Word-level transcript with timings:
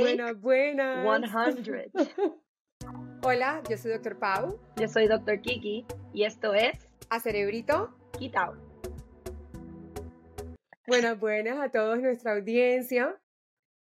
buenas, 0.00 0.40
buenas. 0.40 1.54
100. 1.62 1.92
Hola, 3.22 3.62
yo 3.68 3.76
soy 3.76 3.92
Dr. 3.92 4.18
Pau. 4.18 4.58
Yo 4.76 4.88
soy 4.88 5.06
Dr. 5.06 5.40
Kiki 5.40 5.86
y 6.12 6.24
esto 6.24 6.54
es 6.54 6.88
A 7.10 7.20
Cerebrito 7.20 7.96
Quitao. 8.18 8.54
Buenas, 10.86 11.18
buenas 11.18 11.58
a 11.58 11.70
todos 11.70 12.00
nuestra 12.00 12.32
audiencia. 12.32 13.20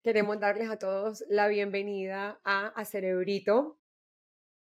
Queremos 0.02 0.40
darles 0.40 0.68
a 0.68 0.78
todos 0.78 1.24
la 1.28 1.48
bienvenida 1.48 2.40
a 2.45 2.69
A 2.69 2.85
Cerebrito 2.85 3.79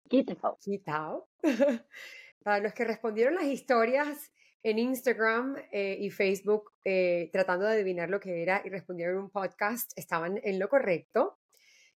Quitao. 0.08 0.58
Quitao. 0.62 1.30
Para 2.44 2.60
los 2.60 2.74
que 2.74 2.86
respondieron 2.86 3.36
las 3.36 3.46
historias 3.46 4.32
en 4.64 4.80
Instagram 4.80 5.56
eh, 5.72 5.98
y 6.00 6.10
Facebook 6.10 6.72
eh, 6.84 7.30
tratando 7.32 7.66
de 7.66 7.74
adivinar 7.74 8.10
lo 8.10 8.20
que 8.20 8.42
era 8.42 8.62
y 8.66 8.70
respondieron 8.70 9.18
un 9.18 9.30
podcast, 9.30 9.92
estaban 9.96 10.40
en 10.44 10.60
lo 10.60 10.68
correcto. 10.70 11.38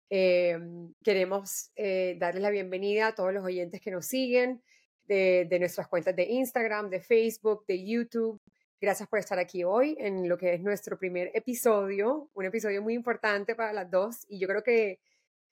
Eh, 0.10 0.60
queremos 1.04 1.72
darles 1.76 2.42
la 2.42 2.50
bienvenida 2.50 3.08
a 3.08 3.16
todos 3.16 3.34
los 3.34 3.46
oyentes 3.46 3.80
que 3.80 3.92
nos 3.92 4.06
siguen 4.06 4.62
de, 5.06 5.48
de, 5.50 5.60
nuestras 5.60 5.88
cuentas 5.88 6.16
de 6.16 6.24
Instagram, 6.24 6.90
de 6.90 7.00
Facebook, 7.00 7.66
de 7.66 7.86
YouTube. 7.86 8.42
Gracias 8.80 9.08
por 9.08 9.20
estar 9.20 9.40
aquí 9.40 9.64
hoy 9.64 9.96
en 10.00 10.28
lo 10.28 10.38
que 10.38 10.54
es 10.54 10.62
nuestro 10.62 10.98
primer 10.98 11.32
episodio, 11.34 12.30
un 12.34 12.46
episodio 12.46 12.82
muy 12.82 12.94
importante 12.94 13.56
para 13.56 13.72
las 13.72 13.90
dos 13.90 14.26
y 14.28 14.40
yo 14.40 14.48
creo 14.48 14.64
que 14.64 15.00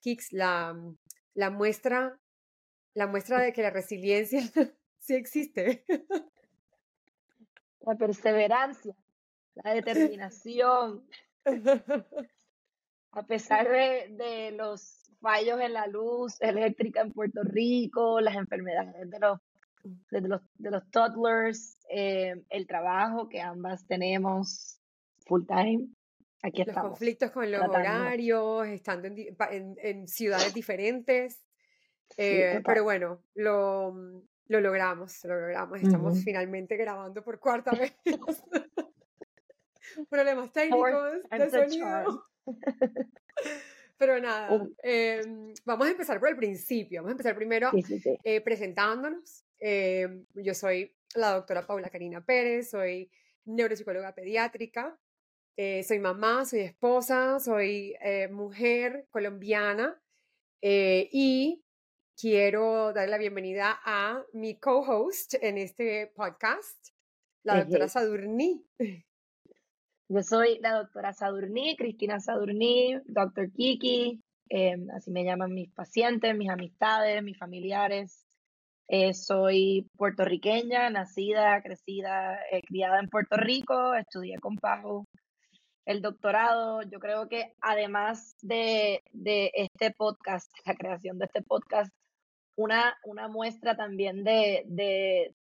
Kix, 0.00 0.32
la, 0.32 0.76
la 1.34 1.50
muestra, 1.50 2.18
la 2.94 3.06
muestra 3.06 3.40
de 3.40 3.52
que 3.52 3.62
la 3.62 3.70
resiliencia 3.70 4.42
sí 4.98 5.14
existe. 5.14 5.84
La 7.82 7.96
perseverancia, 7.96 8.94
la 9.54 9.74
determinación. 9.74 11.04
A 13.12 13.24
pesar 13.26 13.68
de, 13.68 14.52
los 14.56 15.10
fallos 15.20 15.60
en 15.60 15.72
la 15.72 15.88
luz 15.88 16.40
eléctrica 16.40 17.00
en 17.00 17.12
Puerto 17.12 17.42
Rico, 17.42 18.20
las 18.20 18.36
enfermedades 18.36 19.10
de 19.10 19.18
los, 19.18 19.40
de 20.10 20.20
los, 20.20 20.40
de 20.54 20.70
los 20.70 20.88
toddlers, 20.90 21.76
eh, 21.88 22.40
el 22.48 22.66
trabajo 22.68 23.28
que 23.28 23.40
ambas 23.40 23.84
tenemos 23.86 24.80
full 25.26 25.44
time. 25.44 25.88
Aquí 26.42 26.64
los 26.64 26.76
conflictos 26.76 27.32
con 27.32 27.50
los 27.50 27.60
horarios, 27.62 28.66
estando 28.68 29.08
en, 29.08 30.08
ciudades 30.08 30.54
diferentes. 30.54 31.42
Eh, 32.16 32.62
pero 32.64 32.84
bueno, 32.84 33.22
lo, 33.34 33.92
lo 34.50 34.60
logramos, 34.60 35.24
lo 35.24 35.40
logramos. 35.40 35.80
Estamos 35.80 36.24
finalmente 36.24 36.76
grabando 36.76 37.22
por 37.22 37.38
cuarta 37.38 37.70
vez. 37.70 37.94
Problemas 40.10 40.52
técnicos 40.52 41.22
de 41.30 41.50
sonido. 41.50 42.26
Pero 43.96 44.18
nada, 44.18 44.66
em, 44.82 45.54
vamos 45.64 45.86
a 45.86 45.90
empezar 45.90 46.18
por 46.18 46.30
el 46.30 46.36
principio. 46.36 46.98
Vamos 46.98 47.10
a 47.10 47.12
empezar 47.12 47.36
primero 47.36 47.70
eh, 48.24 48.40
presentándonos. 48.40 49.44
Em, 49.60 50.26
yo 50.34 50.52
soy 50.52 50.96
la 51.14 51.34
doctora 51.34 51.64
Paula 51.64 51.88
Karina 51.88 52.24
Pérez, 52.24 52.70
soy 52.70 53.08
neuropsicóloga 53.44 54.12
pediátrica, 54.16 54.98
eh, 55.56 55.84
soy 55.84 56.00
mamá, 56.00 56.44
soy 56.44 56.60
esposa, 56.60 57.38
soy 57.38 57.94
eh, 58.00 58.26
mujer 58.26 59.06
colombiana 59.10 60.02
y 60.60 61.62
quiero 62.20 62.92
dar 62.92 63.08
la 63.08 63.16
bienvenida 63.16 63.80
a 63.82 64.22
mi 64.34 64.58
co-host 64.58 65.34
en 65.40 65.56
este 65.56 66.12
podcast, 66.14 66.88
la 67.44 67.60
doctora 67.60 67.88
Sadurní. 67.88 68.62
Yo 70.08 70.22
soy 70.22 70.58
la 70.60 70.72
doctora 70.72 71.14
Sadurní, 71.14 71.76
Cristina 71.76 72.20
Sadurní, 72.20 73.00
doctor 73.06 73.50
Kiki, 73.52 74.20
em, 74.50 74.90
así 74.90 75.10
me 75.10 75.24
llaman 75.24 75.54
mis 75.54 75.72
pacientes, 75.72 76.36
mis 76.36 76.50
amistades, 76.50 77.22
mis 77.22 77.38
familiares. 77.38 78.26
Eh, 78.88 79.14
soy 79.14 79.88
puertorriqueña, 79.96 80.90
nacida, 80.90 81.62
crecida, 81.62 82.38
eh, 82.50 82.60
criada 82.66 83.00
en 83.00 83.08
Puerto 83.08 83.36
Rico, 83.36 83.94
estudié 83.94 84.36
con 84.40 84.56
Pau 84.56 85.06
el 85.86 86.02
doctorado. 86.02 86.82
Yo 86.82 86.98
creo 87.00 87.28
que 87.28 87.54
además 87.62 88.36
de, 88.42 89.02
de 89.12 89.50
este 89.54 89.90
podcast, 89.92 90.50
la 90.66 90.74
creación 90.74 91.18
de 91.18 91.24
este 91.24 91.40
podcast, 91.42 91.90
una, 92.60 92.98
una 93.04 93.28
muestra 93.28 93.74
también 93.74 94.22
de, 94.22 94.64
de, 94.66 95.34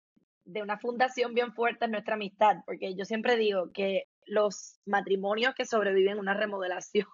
de 0.45 0.61
una 0.61 0.79
fundación 0.79 1.33
bien 1.33 1.53
fuerte 1.53 1.85
en 1.85 1.91
nuestra 1.91 2.15
amistad, 2.15 2.57
porque 2.65 2.95
yo 2.95 3.03
siempre 3.03 3.35
digo 3.35 3.71
que 3.73 4.05
los 4.25 4.79
matrimonios 4.85 5.53
que 5.53 5.65
sobreviven 5.65 6.19
una 6.19 6.33
remodelación 6.33 7.07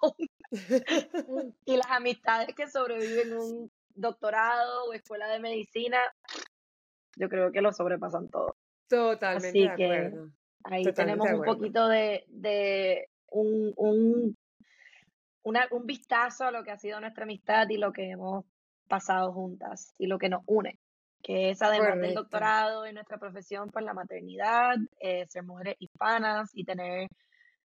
y 1.66 1.77
las 1.77 1.89
amistades 1.89 2.53
que 2.55 2.67
sobreviven 2.67 3.35
un 3.35 3.71
doctorado 3.95 4.85
o 4.85 4.93
escuela 4.93 5.27
de 5.27 5.39
medicina, 5.39 5.99
yo 7.16 7.27
creo 7.27 7.51
que 7.51 7.61
lo 7.61 7.72
sobrepasan 7.72 8.29
todo. 8.29 8.57
Totalmente 8.87 9.57
de 9.57 9.69
acuerdo. 9.69 10.29
Ahí 10.66 10.83
tenemos 10.93 11.27
un 11.31 11.43
poquito 11.43 11.87
de, 11.87 12.25
de 12.27 13.07
un, 13.27 13.73
un, 13.77 14.37
una, 15.43 15.67
un 15.72 15.85
vistazo 15.85 16.45
a 16.45 16.51
lo 16.51 16.63
que 16.63 16.72
ha 16.72 16.77
sido 16.77 16.99
nuestra 16.99 17.23
amistad 17.23 17.67
y 17.69 17.77
lo 17.77 17.91
que 17.91 18.11
hemos 18.11 18.45
pasado 18.88 19.31
juntas 19.34 19.94
y 19.97 20.07
lo 20.07 20.18
que 20.18 20.29
nos 20.29 20.44
une, 20.46 20.79
que 21.22 21.50
es 21.50 21.62
además 21.62 22.00
del 22.00 22.13
doctorado 22.13 22.85
en 22.85 22.96
nuestra 22.96 23.18
profesión, 23.18 23.69
pues 23.72 23.84
la 23.85 23.94
maternidad, 23.94 24.75
eh, 25.00 25.25
ser 25.28 25.44
mujeres 25.44 25.75
hispanas 25.79 26.51
y 26.53 26.66
tener 26.66 27.09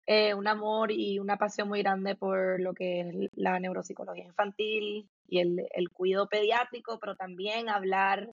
eh, 0.06 0.34
un 0.34 0.48
amor 0.48 0.90
y 0.90 1.18
una 1.18 1.36
pasión 1.36 1.68
muy 1.68 1.82
grande 1.82 2.16
por 2.16 2.60
lo 2.60 2.74
que 2.74 3.00
es 3.00 3.30
la 3.34 3.58
neuropsicología 3.60 4.24
infantil 4.24 5.08
y 5.28 5.40
el, 5.40 5.66
el 5.72 5.90
cuidado 5.90 6.28
pediátrico, 6.28 6.98
pero 6.98 7.16
también 7.16 7.68
hablar 7.68 8.28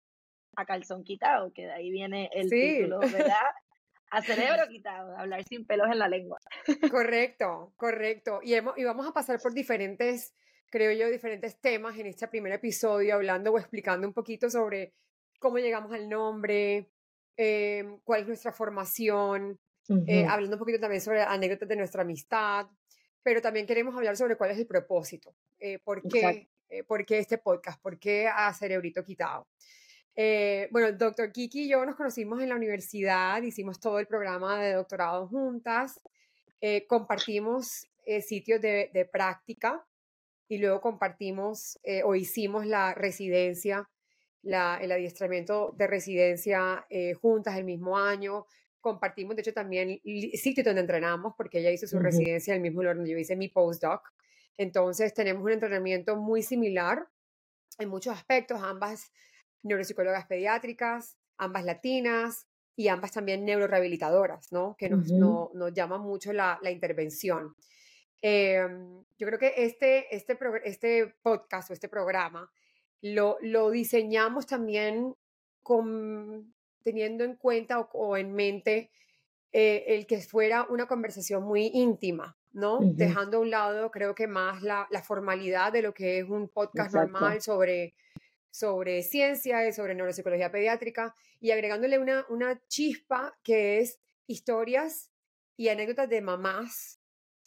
a 0.55 0.65
calzón 0.65 1.03
quitado, 1.03 1.51
que 1.51 1.63
de 1.63 1.71
ahí 1.71 1.89
viene 1.89 2.29
el 2.33 2.49
título, 2.49 2.99
¿verdad? 2.99 3.51
A 4.11 4.21
cerebro 4.21 4.67
quitado, 4.69 5.17
hablar 5.17 5.43
sin 5.43 5.65
pelos 5.65 5.87
en 5.91 5.99
la 5.99 6.07
lengua. 6.07 6.39
Correcto, 6.91 7.73
correcto. 7.77 8.39
Y, 8.43 8.53
hemos, 8.53 8.77
y 8.77 8.83
vamos 8.83 9.07
a 9.07 9.13
pasar 9.13 9.39
por 9.41 9.53
diferentes 9.55 10.33
creo 10.73 10.91
yo, 10.91 11.07
diferentes 11.11 11.61
temas 11.61 11.99
en 11.99 12.07
este 12.07 12.27
primer 12.27 12.51
episodio, 12.51 13.13
hablando 13.13 13.51
o 13.51 13.59
explicando 13.59 14.07
un 14.07 14.13
poquito 14.13 14.49
sobre 14.49 14.95
cómo 15.37 15.59
llegamos 15.59 15.93
al 15.93 16.09
nombre, 16.09 16.89
em, 17.37 17.99
cuál 18.03 18.21
es 18.21 18.27
nuestra 18.27 18.51
formación, 18.51 19.59
eh, 20.07 20.25
hablando 20.25 20.55
un 20.55 20.59
poquito 20.59 20.79
también 20.79 20.99
sobre 20.99 21.21
anécdotas 21.21 21.69
de 21.69 21.75
nuestra 21.75 22.01
amistad, 22.01 22.65
pero 23.21 23.39
también 23.39 23.67
queremos 23.67 23.95
hablar 23.95 24.17
sobre 24.17 24.35
cuál 24.35 24.49
es 24.49 24.57
el 24.57 24.65
propósito, 24.65 25.35
eh, 25.59 25.77
por, 25.77 26.01
qué, 26.07 26.49
eh, 26.69 26.83
por 26.83 27.05
qué 27.05 27.19
este 27.19 27.37
podcast, 27.37 27.79
por 27.79 27.99
qué 27.99 28.27
a 28.27 28.51
Cerebrito 28.51 29.03
Quitado. 29.03 29.45
bueno, 30.71 30.87
el 30.87 30.97
doctor 30.97 31.31
Kiki 31.31 31.65
y 31.65 31.69
yo 31.69 31.85
nos 31.85 31.95
conocimos 31.95 32.41
en 32.41 32.49
la 32.49 32.55
universidad, 32.55 33.43
hicimos 33.43 33.79
todo 33.79 33.99
el 33.99 34.07
programa 34.07 34.59
de 34.59 34.73
doctorado 34.73 35.27
juntas, 35.27 36.01
compartimos 36.87 37.87
sitios 38.21 38.59
de, 38.59 38.89
de 38.91 39.05
práctica 39.05 39.85
y 40.53 40.59
luego 40.59 40.81
compartimos 40.81 41.79
eh, 41.81 42.03
o 42.03 42.13
hicimos 42.13 42.67
la 42.67 42.93
residencia, 42.93 43.89
la, 44.43 44.77
el 44.79 44.91
adiestramiento 44.91 45.73
de 45.75 45.87
residencia 45.87 46.85
eh, 46.91 47.15
juntas 47.15 47.57
el 47.57 47.63
mismo 47.63 47.97
año. 47.97 48.45
Compartimos, 48.79 49.35
de 49.35 49.41
hecho, 49.41 49.53
también 49.53 49.99
el 50.03 50.31
sitio 50.33 50.63
donde 50.63 50.81
entrenamos, 50.81 51.33
porque 51.35 51.59
ella 51.59 51.71
hizo 51.71 51.87
su 51.87 51.97
residencia 51.97 52.51
en 52.51 52.57
el 52.57 52.61
mismo 52.61 52.83
lugar 52.83 52.97
donde 52.97 53.09
yo 53.09 53.17
hice 53.17 53.35
mi 53.35 53.47
postdoc. 53.49 54.01
Entonces, 54.55 55.15
tenemos 55.15 55.41
un 55.43 55.53
entrenamiento 55.53 56.17
muy 56.17 56.43
similar 56.43 57.07
en 57.79 57.89
muchos 57.89 58.15
aspectos, 58.15 58.61
ambas 58.61 59.11
neuropsicólogas 59.63 60.27
pediátricas, 60.27 61.17
ambas 61.37 61.65
latinas 61.65 62.45
y 62.75 62.89
ambas 62.89 63.11
también 63.11 63.43
neurorehabilitadoras, 63.43 64.51
¿no? 64.51 64.75
Que 64.77 64.89
nos, 64.89 65.09
no, 65.11 65.49
nos 65.55 65.73
llama 65.73 65.97
mucho 65.97 66.31
la, 66.31 66.59
la 66.61 66.69
intervención. 66.69 67.55
Em, 68.25 69.03
yo 69.17 69.27
creo 69.27 69.37
que 69.37 69.53
este, 69.57 70.15
este, 70.15 70.37
este 70.63 71.13
podcast 71.21 71.69
o 71.69 71.73
este 71.73 71.89
programa 71.89 72.49
lo, 73.01 73.37
lo 73.41 73.69
diseñamos 73.69 74.47
también 74.47 75.13
con, 75.61 76.53
teniendo 76.83 77.25
en 77.25 77.35
cuenta 77.35 77.81
o, 77.81 78.15
en 78.15 78.33
mente 78.33 78.91
eh, 79.51 79.83
el 79.87 80.07
que 80.07 80.21
fuera 80.21 80.65
una 80.69 80.87
conversación 80.87 81.43
muy 81.43 81.69
íntima, 81.73 82.37
¿no? 82.53 82.79
Dejando 82.81 83.37
a 83.37 83.41
un 83.41 83.49
lado, 83.49 83.91
creo 83.91 84.15
que 84.15 84.27
más 84.27 84.63
la, 84.63 84.87
la, 84.89 85.03
formalidad 85.03 85.73
de 85.73 85.81
lo 85.81 85.93
que 85.93 86.19
es 86.19 86.29
un 86.29 86.47
podcast 86.47 86.95
normal 86.95 87.41
sobre, 87.41 87.93
sobre 88.51 89.03
ciencia 89.03 89.67
y 89.67 89.73
sobre 89.73 89.95
neuropsicología 89.95 90.49
pediátrica 90.49 91.13
y 91.41 91.51
agregándole 91.51 91.99
una, 91.99 92.25
una 92.29 92.61
chispa 92.69 93.37
que 93.43 93.79
es 93.79 93.99
historias 94.27 95.11
y 95.57 95.67
anécdotas 95.67 96.07
de 96.07 96.21
mamás 96.21 97.02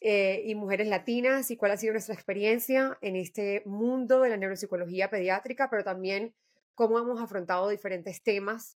eh, 0.09 0.45
y 0.45 0.55
mujeres 0.55 0.87
latinas 0.87 1.51
y 1.51 1.57
cuál 1.57 1.73
ha 1.73 1.77
sido 1.77 1.93
nuestra 1.93 2.15
experiencia 2.15 2.97
en 3.01 3.17
este 3.17 3.63
mundo 3.67 4.21
de 4.21 4.29
la 4.29 4.37
neuropsicología 4.37 5.11
pediátrica, 5.11 5.69
pero 5.69 5.83
también 5.83 6.33
cómo 6.77 7.01
hemos 7.01 7.21
afrontado 7.21 7.69
diferentes 7.69 8.23
temas 8.23 8.79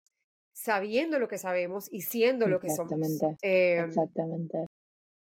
sabiendo 0.53 1.19
lo 1.19 1.27
que 1.27 1.37
sabemos 1.37 1.91
y 1.91 2.03
siendo 2.03 2.47
lo 2.47 2.61
que 2.61 2.69
somos. 2.69 2.97
Eh, 3.41 3.83
Exactamente. 3.85 4.67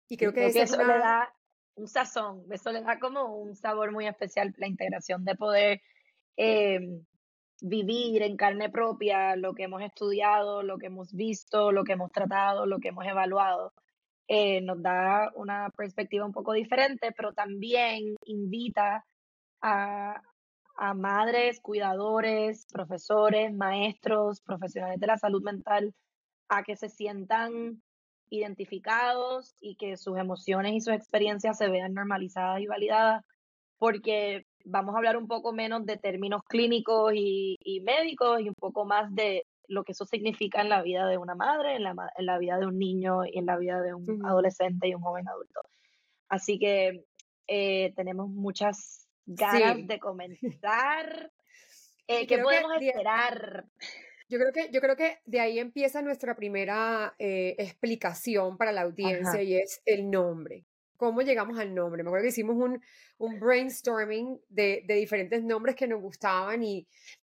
Y 0.07 0.17
creo 0.17 0.31
que, 0.33 0.45
eso, 0.45 0.77
le 0.77 0.99
da 0.99 1.33
un 1.73 1.87
sazón, 1.87 2.45
eso 2.51 2.71
le 2.71 2.83
da 2.83 2.99
como 2.99 3.35
un 3.35 3.55
sabor 3.55 3.91
muy 3.91 4.05
especial, 4.05 4.53
la 4.57 4.67
integración 4.67 5.25
de 5.25 5.33
poder 5.33 5.81
em, 6.35 7.03
vivir 7.59 8.21
en 8.21 8.37
carne 8.37 8.69
propia 8.69 9.35
lo 9.35 9.55
que 9.55 9.63
hemos 9.63 9.81
estudiado, 9.81 10.61
lo 10.61 10.77
que 10.77 10.85
hemos 10.85 11.11
visto, 11.11 11.71
lo 11.71 11.83
que 11.83 11.93
hemos 11.93 12.11
tratado, 12.11 12.67
lo 12.67 12.77
que 12.77 12.89
hemos 12.89 13.07
evaluado. 13.07 13.73
Eh, 14.27 14.61
nos 14.61 14.81
da 14.81 15.31
una 15.35 15.69
perspectiva 15.69 16.25
un 16.25 16.33
poco 16.33 16.53
diferente, 16.53 17.13
pero 17.15 17.33
también 17.33 18.15
invita 18.25 19.05
a, 19.61 20.21
a 20.75 20.93
madres, 20.93 21.59
cuidadores, 21.61 22.65
profesores, 22.71 23.53
maestros, 23.53 24.41
profesionales 24.41 24.99
de 24.99 25.07
la 25.07 25.17
salud 25.17 25.43
mental 25.43 25.93
a 26.49 26.63
que 26.63 26.75
se 26.75 26.89
sientan 26.89 27.81
identificados 28.29 29.55
y 29.61 29.75
que 29.75 29.97
sus 29.97 30.17
emociones 30.17 30.73
y 30.73 30.81
sus 30.81 30.93
experiencias 30.93 31.57
se 31.57 31.69
vean 31.69 31.93
normalizadas 31.93 32.61
y 32.61 32.67
validadas, 32.67 33.23
porque 33.77 34.45
vamos 34.65 34.95
a 34.95 34.97
hablar 34.97 35.17
un 35.17 35.27
poco 35.27 35.53
menos 35.53 35.85
de 35.85 35.97
términos 35.97 36.41
clínicos 36.47 37.13
y, 37.15 37.57
médicos 37.83 38.41
y 38.41 38.49
un 38.49 38.55
poco 38.59 38.85
más 38.85 39.13
de 39.13 39.43
lo 39.67 39.83
que 39.83 39.91
eso 39.91 40.05
significa 40.05 40.61
en 40.61 40.69
la 40.69 40.81
vida 40.81 41.07
de 41.07 41.17
una 41.17 41.35
madre, 41.35 41.75
en 41.75 41.83
la, 41.83 41.95
en 42.15 42.25
la 42.25 42.37
vida 42.37 42.57
de 42.57 42.65
un 42.65 42.77
niño 42.77 43.25
y 43.25 43.37
en 43.37 43.45
la 43.45 43.57
vida 43.57 43.81
de 43.81 43.93
un 43.93 44.25
adolescente 44.25 44.87
y 44.87 44.95
un 44.95 45.01
joven 45.01 45.27
adulto. 45.27 45.61
Así 46.29 46.59
que 46.59 47.05
eh, 47.47 47.93
tenemos 47.95 48.29
muchas 48.29 49.07
ganas 49.25 49.85
de 49.85 49.99
comentar. 49.99 51.31
Eh, 52.07 52.25
¿Qué 52.27 52.37
podemos 52.37 52.71
esperar? 52.79 53.65
Yo 54.29 54.39
creo 54.39 54.51
que, 54.51 54.69
yo 54.71 54.81
creo 54.81 54.95
que 54.95 55.19
de 55.25 55.39
ahí 55.39 55.59
empieza 55.59 56.01
nuestra 56.01 56.35
primera 56.35 57.15
eh, 57.17 57.55
explicación 57.57 58.57
para 58.57 58.73
la 58.73 58.81
audiencia 58.81 59.41
y 59.41 59.55
es 59.55 59.81
el 59.85 60.09
nombre. 60.09 60.65
¿Cómo 60.97 61.21
llegamos 61.21 61.59
al 61.59 61.73
nombre? 61.75 62.03
Me 62.03 62.09
acuerdo 62.09 62.23
que 62.23 62.29
hicimos 62.29 62.57
un, 62.57 62.81
un 63.19 63.39
brainstorming 63.39 64.41
de, 64.49 64.83
de, 64.85 64.95
diferentes 64.95 65.43
nombres 65.43 65.75
que 65.75 65.87
nos 65.87 66.01
gustaban 66.01 66.63
y, 66.63 66.87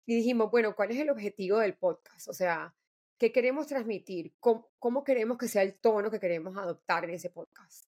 y, 0.07 0.17
dijimos, 0.17 0.51
bueno, 0.51 0.75
¿cuál 0.75 0.91
es 0.91 0.99
el 0.99 1.11
objetivo 1.11 1.59
del 1.59 1.75
podcast? 1.75 2.29
O 2.29 2.33
sea, 2.33 2.75
¿qué 3.19 3.33
queremos 3.33 3.67
transmitir? 3.67 4.33
¿Cómo, 4.41 4.71
cómo 4.79 5.05
queremos 5.05 5.39
que 5.39 5.49
sea 5.49 5.63
el 5.63 5.75
tono 5.75 6.11
que 6.11 6.21
queremos 6.21 6.57
adoptar 6.57 7.05
en 7.05 7.11
ese 7.11 7.31
podcast? 7.31 7.87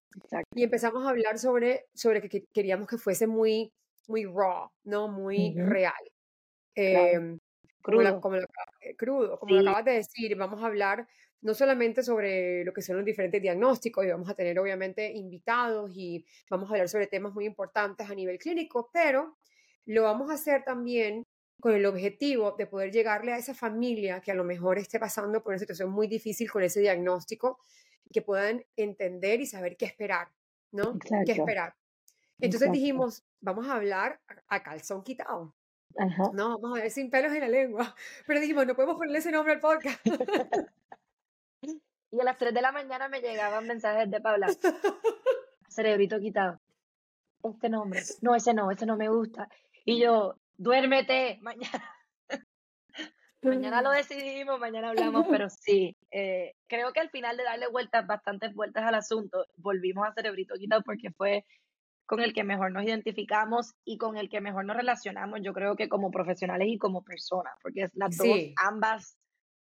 Y 0.55 0.63
empezamos 0.63 1.05
a 1.05 1.11
hablar 1.11 1.39
sobre, 1.39 1.87
sobre 1.95 2.29
que, 2.29 2.45
queríamos 2.53 2.89
que 2.89 2.99
fuese 2.99 3.27
muy, 3.27 3.73
muy 4.07 4.25
raw, 4.25 4.71
¿no? 4.85 5.09
Muy 5.09 5.55
real. 5.57 5.93
Em, 6.75 7.39
crudo. 7.83 8.21
Como, 8.21 8.37
lo, 8.37 8.47
eh, 8.81 8.97
crudo, 8.97 9.39
como 9.39 9.55
lo 9.55 9.61
acabas 9.61 9.85
de 9.85 9.93
decir, 9.93 10.37
vamos 10.37 10.63
a 10.63 10.67
hablar 10.67 11.07
no 11.45 11.53
solamente 11.53 12.03
sobre 12.03 12.65
lo 12.65 12.73
que 12.73 12.81
son 12.81 12.97
los 12.97 13.05
diferentes 13.05 13.41
diagnósticos 13.41 14.05
y 14.05 14.09
vamos 14.09 14.31
a 14.31 14.35
tener 14.35 14.59
obviamente 14.59 15.13
invitados 15.13 15.91
y 15.95 16.25
vamos 16.49 16.71
a 16.71 16.73
hablar 16.73 16.89
sobre 16.89 17.07
temas 17.07 17.35
muy 17.35 17.45
importantes 17.45 18.09
a 18.09 18.15
nivel 18.15 18.39
clínico, 18.39 18.89
pero 18.93 19.37
lo 19.85 20.05
vamos 20.05 20.31
a 20.31 20.35
hacer 20.35 20.65
también 20.65 21.27
con 21.61 21.75
el 21.75 21.87
objetivo 21.87 22.53
de 22.53 22.67
poder 22.67 22.93
llegarle 22.93 23.33
a 23.33 23.39
esa 23.39 23.55
familia 23.55 24.21
que 24.21 24.33
a 24.33 24.35
lo 24.35 24.45
mejor 24.45 24.79
esté 24.79 24.99
pasando 24.99 25.43
por 25.43 25.53
una 25.53 25.59
situación 25.59 25.91
muy 25.91 26.07
difícil 26.07 26.51
con 26.51 26.63
ese 26.63 26.81
diagnóstico, 26.81 27.61
que 28.13 28.23
puedan 28.23 28.65
entender 28.77 29.41
y 29.41 29.47
saber 29.47 29.77
qué 29.77 29.87
esperar, 29.87 30.29
¿no? 30.73 30.99
¿Qué 30.99 31.33
esperar? 31.33 31.75
Entonces 32.41 32.71
dijimos, 32.71 33.25
vamos 33.41 33.69
a 33.69 33.75
hablar 33.75 34.21
a 34.49 34.63
calzón 34.63 35.03
quitado. 35.03 35.55
No, 36.33 36.59
vamos 36.59 36.79
a 36.79 36.83
ver, 36.83 36.91
sin 36.91 37.11
pelos 37.11 37.33
en 37.33 37.41
la 37.41 37.49
lengua. 37.49 37.95
Pero 38.27 38.41
dijimos, 38.41 38.67
no 38.67 38.75
podemos 38.75 38.97
ponerle 38.97 39.19
ese 39.19 39.31
nombre 39.31 39.53
al 39.55 39.61
podcast. 39.61 40.05
y 41.63 42.21
a 42.21 42.25
las 42.25 42.37
3 42.37 42.53
de 42.53 42.63
la 42.63 42.73
mañana 42.73 43.09
me 43.09 43.21
llegaban 43.21 43.67
mensajes 43.67 44.11
de 44.11 44.21
Paula. 44.21 44.49
Cerebrito 45.69 46.19
quitado. 46.21 46.61
Este 47.43 47.69
nombre. 47.69 48.01
No, 48.23 48.35
ese 48.35 48.55
no, 48.55 48.71
ese 48.71 48.87
no 48.87 48.97
me 48.97 49.09
gusta. 49.09 49.49
Y 49.85 50.01
yo, 50.01 50.37
duérmete, 50.57 51.39
mañana. 51.43 51.85
mañana 53.43 53.83
lo 53.83 53.91
decidimos, 53.91 54.59
mañana 54.59 54.91
hablamos, 54.91 55.27
pero 55.31 55.49
sí, 55.51 55.97
eh, 56.11 56.55
creo 56.67 56.93
que 56.93 57.01
al 57.01 57.11
final 57.11 57.37
de 57.37 57.45
darle 57.45 57.69
vueltas, 57.69 58.07
bastantes 58.07 58.55
vueltas 58.55 58.85
al 58.85 58.95
asunto, 58.95 59.47
volvimos 59.57 60.07
a 60.07 60.13
Cerebrito 60.13 60.55
Quitado 60.55 60.83
porque 60.83 61.11
fue 61.11 61.45
con 62.07 62.21
el 62.21 62.35
que 62.35 62.45
mejor 62.45 62.71
nos 62.71 62.85
identificamos 62.85 63.73
y 63.85 63.97
con 63.97 64.19
el 64.19 64.29
que 64.29 64.41
mejor 64.41 64.67
nos 64.67 64.77
relacionamos, 64.77 65.41
yo 65.43 65.55
creo 65.55 65.75
que 65.75 65.89
como 65.89 66.11
profesionales 66.11 66.69
y 66.69 66.79
como 66.79 67.03
personas, 67.03 67.55
porque 67.63 67.89
las 67.95 68.17
dos, 68.17 68.29
ambas 68.57 69.17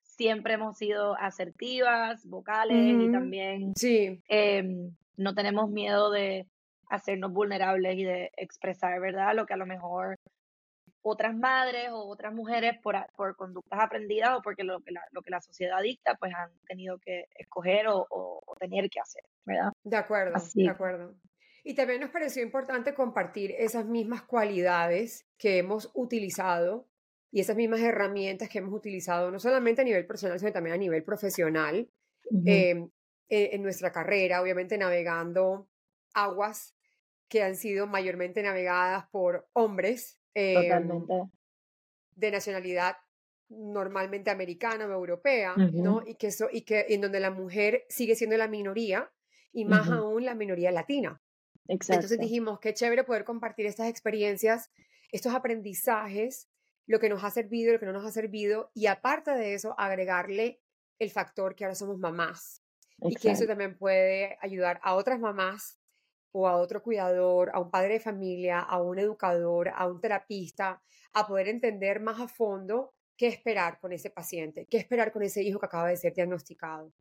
siempre 0.02 0.54
hemos 0.54 0.78
sido 0.78 1.14
asertivas, 1.18 2.24
vocales 2.26 3.08
y 3.08 3.12
también 3.12 3.72
sí. 3.76 4.22
Em, 4.28 4.94
no 5.16 5.34
tenemos 5.34 5.70
miedo 5.70 6.10
de 6.10 6.46
hacernos 6.88 7.32
vulnerables 7.32 7.98
y 7.98 8.04
de 8.04 8.30
expresar, 8.36 9.00
¿verdad? 9.00 9.34
Lo 9.34 9.46
que 9.46 9.54
a 9.54 9.58
lo 9.58 9.66
mejor 9.66 10.18
otras 11.02 11.36
madres 11.36 11.90
o 11.90 12.06
otras 12.08 12.32
mujeres 12.32 12.78
por, 12.82 12.96
por 13.16 13.36
conductas 13.36 13.80
aprendidas 13.80 14.38
o 14.38 14.42
porque 14.42 14.64
lo 14.64 14.80
que, 14.80 14.92
la, 14.92 15.02
lo 15.10 15.22
que 15.22 15.30
la 15.30 15.40
sociedad 15.40 15.82
dicta, 15.82 16.14
pues 16.14 16.32
han 16.34 16.50
tenido 16.66 16.98
que 16.98 17.26
escoger 17.34 17.88
o, 17.88 18.06
o, 18.08 18.56
tener 18.58 18.88
que 18.88 19.00
hacer, 19.00 19.24
¿verdad? 19.44 19.72
De 19.82 19.96
acuerdo, 19.96 20.40
de 20.54 20.68
acuerdo. 20.68 21.14
Y 21.64 21.74
también 21.74 22.00
nos 22.00 22.10
pareció 22.10 22.42
importante 22.42 22.94
compartir 22.94 23.52
esas 23.58 23.84
mismas 23.86 24.22
cualidades 24.22 25.26
que 25.36 25.58
hemos 25.58 25.90
utilizado 25.94 26.88
y 27.32 27.40
esas 27.40 27.56
mismas 27.56 27.80
herramientas 27.80 28.48
que 28.48 28.58
hemos 28.58 28.74
utilizado, 28.74 29.30
no 29.30 29.40
solamente 29.40 29.80
a 29.80 29.84
nivel 29.84 30.06
personal, 30.06 30.38
sino 30.38 30.52
también 30.52 30.74
a 30.74 30.78
nivel 30.78 31.02
profesional, 31.02 31.88
em, 32.46 32.88
e, 33.28 33.50
en 33.54 33.62
nuestra 33.62 33.90
carrera, 33.90 34.42
obviamente 34.42 34.76
navegando 34.78 35.68
aguas 36.14 36.76
que 37.28 37.42
han 37.42 37.56
sido 37.56 37.86
mayormente 37.86 38.42
navegadas 38.42 39.06
por 39.10 39.48
hombres 39.54 40.21
em, 40.34 41.06
de 42.14 42.30
nacionalidad 42.30 42.96
normalmente 43.48 44.30
americana 44.30 44.86
o 44.86 44.92
europea, 44.92 45.54
¿no? 45.56 46.02
Y 46.06 46.14
que, 46.14 46.28
eso, 46.28 46.48
y 46.50 46.62
que 46.62 46.86
en 46.88 47.00
donde 47.02 47.20
la 47.20 47.30
mujer 47.30 47.84
sigue 47.88 48.14
siendo 48.14 48.36
la 48.36 48.48
minoría 48.48 49.10
y 49.52 49.64
más 49.64 49.88
aún 49.88 50.24
la 50.24 50.34
minoría 50.34 50.70
latina. 50.70 51.20
Entonces 51.68 52.18
dijimos, 52.18 52.58
qué 52.60 52.74
chévere 52.74 53.04
poder 53.04 53.24
compartir 53.24 53.66
estas 53.66 53.88
experiencias, 53.88 54.70
estos 55.10 55.34
aprendizajes, 55.34 56.48
lo 56.86 56.98
que 56.98 57.08
nos 57.08 57.22
ha 57.24 57.30
servido, 57.30 57.72
lo 57.72 57.78
que 57.78 57.86
no 57.86 57.92
nos 57.92 58.06
ha 58.06 58.10
servido, 58.10 58.70
y 58.74 58.86
aparte 58.86 59.32
de 59.32 59.54
eso, 59.54 59.74
agregarle 59.78 60.60
el 60.98 61.10
factor 61.10 61.54
que 61.54 61.64
ahora 61.64 61.74
somos 61.74 61.98
mamás. 61.98 62.62
Y 63.04 63.16
que 63.16 63.32
eso 63.32 63.46
también 63.46 63.76
puede 63.76 64.38
ayudar 64.40 64.80
a 64.82 64.94
otras 64.94 65.18
mamás 65.18 65.81
o 66.32 66.48
a 66.48 66.56
otro 66.56 66.82
cuidador, 66.82 67.50
a 67.54 67.60
un 67.60 67.70
padre 67.70 67.94
de 67.94 68.00
familia, 68.00 68.60
a 68.60 68.80
un 68.82 68.98
educador, 68.98 69.70
a 69.74 69.86
un 69.86 70.00
terapista, 70.00 70.82
a 71.12 71.26
poder 71.26 71.48
entender 71.48 72.00
más 72.00 72.20
a 72.20 72.28
fondo 72.28 72.92
qué 73.16 73.28
esperar 73.28 73.78
con 73.78 73.92
ese 73.92 74.10
paciente, 74.10 74.66
qué 74.70 74.78
esperar 74.78 75.12
con 75.12 75.22
ese 75.22 75.42
hijo 75.42 75.60
que 75.60 75.66
acaba 75.66 75.88
de 75.88 75.96
ser 75.96 76.14
diagnosticado 76.14 76.92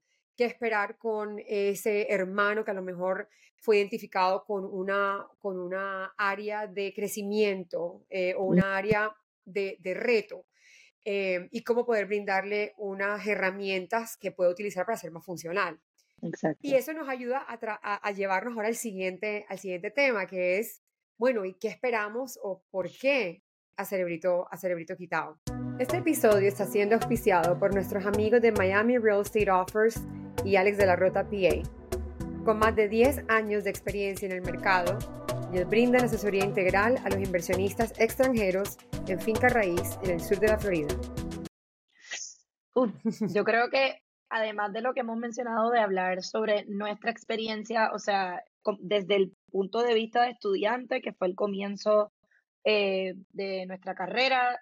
qué 0.42 0.46
esperar 0.46 0.98
con 0.98 1.40
ese 1.46 2.08
hermano 2.12 2.64
que 2.64 2.72
a 2.72 2.74
lo 2.74 2.82
mejor 2.82 3.30
fue 3.58 3.78
identificado 3.78 4.44
con 4.44 4.66
una, 4.66 5.28
con 5.40 5.60
una 5.60 6.14
área 6.18 6.66
de 6.66 6.94
crecimiento 6.96 8.04
eh, 8.10 8.34
o 8.36 8.46
una 8.46 8.76
área 8.76 9.16
de, 9.46 9.78
reto. 9.84 10.46
Eh, 11.04 11.48
y 11.52 11.64
cómo 11.64 11.86
poder 11.86 12.06
brindarle 12.08 12.74
unas 12.78 13.26
herramientas 13.26 14.18
que 14.18 14.32
pueda 14.32 14.52
utilizar 14.52 14.86
para 14.86 14.98
ser 14.98 15.12
más 15.12 15.26
funcional. 15.26 15.80
Y 16.62 16.76
eso 16.76 16.94
nos 16.94 17.10
ayuda 17.10 17.46
a, 17.48 18.12
llevarnos 18.12 18.56
ahora 18.56 18.68
al 18.68 18.76
siguiente, 18.76 19.46
al 19.50 19.60
siguiente 19.60 19.92
tema, 19.92 20.28
que 20.28 20.60
es, 20.60 20.82
bueno, 21.18 21.46
¿y 21.46 21.54
qué 21.56 21.68
esperamos 21.68 22.40
o 22.44 22.64
por 22.70 22.90
qué 22.92 23.44
a 23.78 23.86
Cerebrito, 23.86 24.48
a 24.52 24.58
Cerebrito 24.58 24.96
Quitado? 24.96 25.40
Este 25.80 25.98
episodio 25.98 26.48
está 26.48 26.66
siendo 26.66 26.96
auspiciado 26.96 27.58
por 27.58 27.74
nuestros 27.74 28.06
amigos 28.06 28.42
de 28.42 28.52
Miami 28.52 28.98
Real 28.98 29.22
Estate 29.22 29.50
Offers 29.50 30.02
y 30.46 30.56
Alex 30.56 30.78
de 30.78 30.86
la 30.86 30.96
Rota 30.96 31.24
PA. 31.24 31.64
Con 32.46 32.60
más 32.60 32.76
de 32.76 32.88
10 32.88 33.26
años 33.30 33.64
de 33.64 33.70
experiencia 33.72 34.28
en 34.28 34.34
el 34.34 34.42
mercado, 34.42 34.98
ellos 35.54 35.70
brindan 35.70 36.06
asesoría 36.06 36.46
integral 36.46 36.98
a 37.04 37.10
los 37.10 37.20
inversionistas 37.20 37.94
extranjeros 38.00 38.78
en 39.08 39.20
finca 39.20 39.50
raíz 39.50 39.98
en 40.04 40.12
el 40.12 40.22
sur 40.22 40.40
de 40.40 40.48
la 40.48 40.58
Florida. 40.58 40.96
yo 43.34 43.44
creo 43.44 43.70
que 43.70 44.01
además 44.32 44.74
de 44.74 44.82
lo 44.82 44.94
que 44.94 45.02
hemos 45.02 45.18
mencionado 45.18 45.70
de 45.70 45.80
hablar 45.80 46.24
sobre 46.24 46.66
nuestra 46.66 47.12
experiencia, 47.12 47.92
o 47.94 48.00
sea, 48.00 48.42
desde 48.80 49.16
el 49.16 49.34
punto 49.52 49.84
de 49.84 49.94
vista 49.94 50.24
de 50.24 50.32
estudiante, 50.32 51.02
que 51.02 51.14
fue 51.14 51.28
el 51.28 51.36
comienzo 51.36 52.12
eh, 52.64 53.14
de 53.34 53.66
nuestra 53.68 53.94
carrera, 53.94 54.60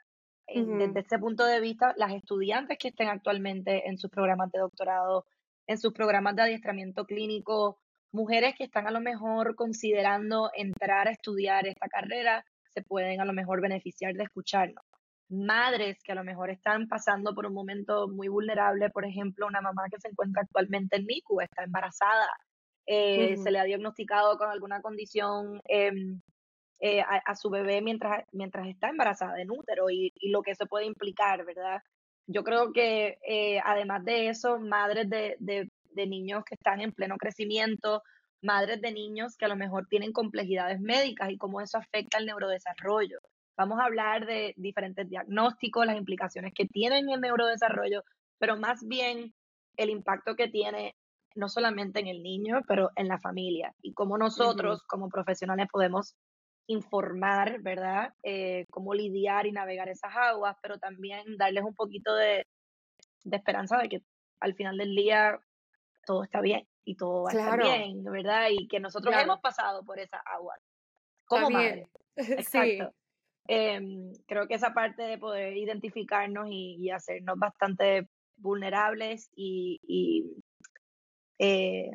desde 0.48 1.02
ese 1.02 1.20
punto 1.20 1.46
de 1.46 1.60
vista, 1.60 1.94
las 1.96 2.12
estudiantes 2.12 2.80
que 2.80 2.88
estén 2.88 3.08
actualmente 3.08 3.88
en 3.88 4.00
sus 4.00 4.10
programas 4.10 4.52
de 4.52 4.60
doctorado 4.60 5.26
en 5.70 5.78
sus 5.78 5.94
programas 5.94 6.36
de 6.36 6.42
adiestramiento 6.42 7.06
clínico, 7.06 7.78
mujeres 8.12 8.56
que 8.58 8.64
están 8.64 8.88
a 8.88 8.92
lo 8.92 9.02
mejor 9.02 9.54
considerando 9.56 10.50
entrar 10.56 11.08
a 11.08 11.12
estudiar 11.12 11.68
esta 11.68 11.88
carrera, 11.88 12.44
se 12.74 12.82
pueden 12.82 13.22
a 13.22 13.26
lo 13.26 13.34
mejor 13.34 13.62
beneficiar 13.62 14.16
de 14.16 14.24
escucharnos. 14.24 14.84
Madres 15.30 16.02
que 16.04 16.12
a 16.12 16.16
lo 16.16 16.24
mejor 16.24 16.50
están 16.50 16.88
pasando 16.88 17.36
por 17.36 17.46
un 17.46 17.54
momento 17.54 18.08
muy 18.08 18.28
vulnerable, 18.28 18.90
por 18.90 19.06
ejemplo, 19.06 19.46
una 19.46 19.62
mamá 19.62 19.84
que 19.92 20.00
se 20.00 20.10
encuentra 20.10 20.42
actualmente 20.42 20.98
en 20.98 21.06
NICU, 21.06 21.42
está 21.42 21.64
embarazada, 21.64 22.30
eh, 22.88 23.38
se 23.38 23.52
le 23.52 23.60
ha 23.60 23.64
diagnosticado 23.64 24.38
con 24.38 24.50
alguna 24.50 24.82
condición 24.82 25.62
em, 25.66 26.20
eh, 26.80 27.02
a, 27.02 27.36
su 27.36 27.50
bebé 27.52 27.82
mientras, 27.82 28.26
mientras 28.32 28.68
está 28.68 28.90
embarazada 28.90 29.40
en 29.40 29.52
útero 29.52 29.90
y, 29.92 30.12
lo 30.32 30.42
que 30.42 30.52
eso 30.52 30.66
puede 30.66 30.86
implicar, 30.86 31.46
¿verdad? 31.46 31.82
Yo 32.26 32.44
creo 32.44 32.72
que 32.74 33.20
eh, 33.28 33.60
además 33.64 34.04
de 34.06 34.30
eso, 34.30 34.60
madres 34.60 35.10
de, 35.10 35.36
de 35.40 36.08
niños 36.08 36.44
que 36.46 36.56
están 36.56 36.82
en 36.82 36.92
pleno 36.92 37.18
crecimiento, 37.18 38.02
madres 38.42 38.82
de 38.82 38.92
niños 38.92 39.36
que 39.38 39.46
a 39.46 39.50
lo 39.50 39.56
mejor 39.56 39.88
tienen 39.88 40.12
complejidades 40.12 40.80
médicas 40.80 41.30
y 41.30 41.38
cómo 41.38 41.62
eso 41.62 41.78
afecta 41.78 42.18
el 42.18 42.26
neurodesarrollo. 42.26 43.20
Vamos 43.60 43.82
a 43.82 43.88
hablar 43.88 44.26
de 44.26 44.54
diferentes 44.56 45.10
diagnósticos, 45.10 45.86
las 45.86 45.98
implicaciones 45.98 46.54
que 46.54 46.66
tienen 46.66 47.10
en 47.10 47.16
el 47.16 47.20
neurodesarrollo, 47.20 48.06
pero 48.38 48.56
más 48.56 48.88
bien 48.88 49.34
el 49.76 49.90
impacto 49.90 50.38
que 50.38 50.48
tiene 50.48 50.96
no 51.36 51.50
solamente 51.50 52.00
en 52.00 52.08
el 52.08 52.24
niño, 52.24 52.62
pero 52.70 52.92
en 52.96 53.10
la 53.10 53.20
familia 53.20 53.76
y 53.82 53.92
cómo 53.94 54.18
nosotros 54.18 54.82
como 54.84 55.10
profesionales 55.10 55.68
podemos 55.70 56.16
informar, 56.68 57.62
¿verdad? 57.62 58.14
Eh, 58.24 58.66
cómo 58.72 58.94
lidiar 58.94 59.46
y 59.46 59.52
navegar 59.52 59.90
esas 59.90 60.16
aguas, 60.16 60.56
pero 60.62 60.80
también 60.80 61.36
darles 61.38 61.66
un 61.66 61.76
poquito 61.76 62.16
de, 62.16 62.48
de 63.26 63.36
esperanza 63.36 63.78
de 63.78 63.90
que 63.90 64.04
al 64.40 64.54
final 64.54 64.78
del 64.78 64.96
día 64.96 65.38
todo 66.06 66.24
está 66.24 66.40
bien 66.40 66.66
y 66.86 66.96
todo 66.96 67.24
va 67.24 67.32
a 67.32 67.34
estar 67.34 67.62
bien, 67.62 68.06
¿verdad? 68.06 68.48
Y 68.52 68.70
que 68.70 68.80
nosotros 68.80 69.14
hemos 69.22 69.42
pasado 69.42 69.84
por 69.84 70.00
esa 70.00 70.22
agua. 70.26 70.56
Como 71.26 71.50
madre. 71.50 71.90
Exacto. 72.16 72.94
Em, 73.52 74.14
creo 74.28 74.48
que 74.48 74.54
esa 74.54 74.76
parte 74.76 75.02
de 75.02 75.18
poder 75.18 75.58
identificarnos 75.58 76.50
y, 76.52 76.92
hacernos 76.92 77.40
bastante 77.40 78.08
vulnerables 78.38 79.32
y, 79.36 80.38
eh, 81.40 81.90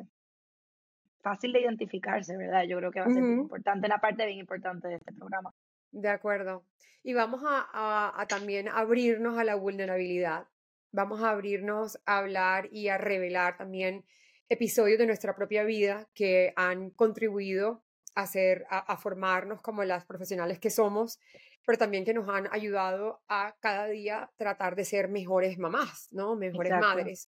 fácil 1.23 1.53
de 1.53 1.61
identificarse, 1.61 2.35
¿verdad? 2.35 2.65
Yo 2.67 2.77
creo 2.77 2.91
que 2.91 2.99
va 2.99 3.05
a 3.05 3.09
ser 3.09 3.23
importante, 3.23 3.87
una 3.87 3.99
parte 3.99 4.25
bien 4.25 4.39
importante 4.39 4.89
de 4.89 4.95
este 4.95 5.13
programa. 5.13 5.53
De 5.93 6.09
acuerdo. 6.09 6.65
Y 7.03 7.13
vamos 7.13 7.41
a, 7.45 8.25
también 8.27 8.67
abrirnos 8.67 9.37
a 9.37 9.45
la 9.45 9.55
vulnerabilidad. 9.55 10.49
Vamos 10.91 11.23
a 11.23 11.29
abrirnos 11.29 11.97
a 12.05 12.17
hablar 12.17 12.67
y 12.69 12.89
a 12.89 12.97
revelar 12.97 13.55
también 13.55 14.03
episodios 14.49 14.99
de 14.99 15.07
nuestra 15.07 15.37
propia 15.37 15.63
vida 15.63 16.05
que 16.13 16.51
han 16.57 16.89
contribuido 16.89 17.84
a, 18.15 18.21
hacer, 18.21 18.65
a, 18.69 18.97
formarnos 18.97 19.61
como 19.61 19.83
las 19.83 20.05
profesionales 20.05 20.59
que 20.59 20.69
somos, 20.69 21.19
pero 21.65 21.77
también 21.77 22.05
que 22.05 22.13
nos 22.13 22.27
han 22.29 22.47
ayudado 22.51 23.21
a 23.27 23.55
cada 23.59 23.87
día 23.87 24.31
tratar 24.37 24.75
de 24.75 24.85
ser 24.85 25.09
mejores 25.09 25.57
mamás, 25.57 26.07
¿no? 26.11 26.35
Mejores 26.35 26.71
madres. 26.71 27.27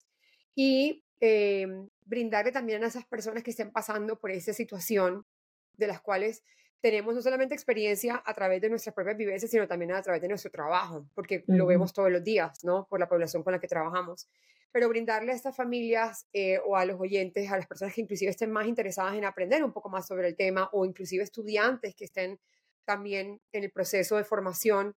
Y 0.55 1.03
em, 1.19 1.89
brindarle 2.05 2.51
también 2.51 2.83
a 2.83 2.87
esas 2.87 3.05
personas 3.05 3.43
que 3.43 3.51
estén 3.51 3.71
pasando 3.71 4.19
por 4.19 4.31
esa 4.31 4.53
situación, 4.53 5.25
de 5.73 5.87
las 5.87 6.01
cuales 6.01 6.43
tenemos 6.81 7.15
no 7.15 7.21
solamente 7.21 7.55
experiencia 7.55 8.21
a 8.25 8.33
través 8.33 8.61
de 8.61 8.69
nuestras 8.69 8.93
propias 8.93 9.17
vivencias, 9.17 9.49
sino 9.49 9.67
también 9.67 9.91
a 9.91 10.01
través 10.01 10.21
de 10.21 10.27
nuestro 10.27 10.51
trabajo, 10.51 11.07
porque 11.15 11.43
lo 11.47 11.65
vemos 11.65 11.93
todos 11.93 12.11
los 12.11 12.23
días, 12.23 12.63
¿no? 12.63 12.87
Por 12.87 12.99
la 12.99 13.07
población 13.07 13.43
con 13.43 13.53
la 13.53 13.59
que 13.59 13.67
trabajamos 13.67 14.29
pero 14.71 14.89
brindarle 14.89 15.31
a 15.31 15.35
estas 15.35 15.55
familias 15.55 16.27
eh, 16.33 16.59
o 16.65 16.75
a 16.75 16.85
los 16.85 16.99
oyentes, 16.99 17.51
a 17.51 17.57
las 17.57 17.65
personas 17.65 17.95
que 17.95 18.01
inclusive 18.01 18.29
estén 18.29 18.51
más 18.51 18.67
interesadas 18.67 19.15
en 19.15 19.25
aprender 19.25 19.63
un 19.63 19.71
poco 19.71 19.89
más 19.89 20.05
sobre 20.05 20.27
el 20.27 20.35
tema 20.35 20.69
o 20.71 20.85
inclusive 20.85 21.23
estudiantes 21.23 21.95
que 21.95 22.05
estén 22.05 22.39
también 22.85 23.41
en 23.51 23.63
el 23.63 23.71
proceso 23.71 24.17
de 24.17 24.23
formación 24.23 24.95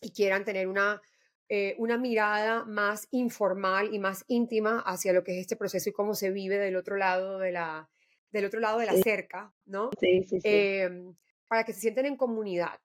y 0.00 0.10
quieran 0.10 0.44
tener 0.44 0.66
una, 0.66 1.00
eh, 1.48 1.76
una 1.78 1.98
mirada 1.98 2.64
más 2.64 3.06
informal 3.10 3.94
y 3.94 3.98
más 3.98 4.24
íntima 4.28 4.80
hacia 4.80 5.12
lo 5.12 5.22
que 5.22 5.32
es 5.36 5.42
este 5.42 5.56
proceso 5.56 5.90
y 5.90 5.92
cómo 5.92 6.14
se 6.14 6.30
vive 6.30 6.58
del 6.58 6.76
otro 6.76 6.96
lado 6.96 7.38
de 7.38 7.52
la, 7.52 7.88
del 8.32 8.46
otro 8.46 8.60
lado 8.60 8.78
de 8.78 8.86
la 8.86 8.96
cerca, 8.96 9.54
¿no? 9.66 9.90
Sí, 10.00 10.24
sí, 10.28 10.40
sí. 10.40 10.48
Em, 10.48 11.14
para 11.46 11.64
que 11.64 11.72
se 11.72 11.80
sientan 11.80 12.06
en 12.06 12.16
comunidad, 12.16 12.80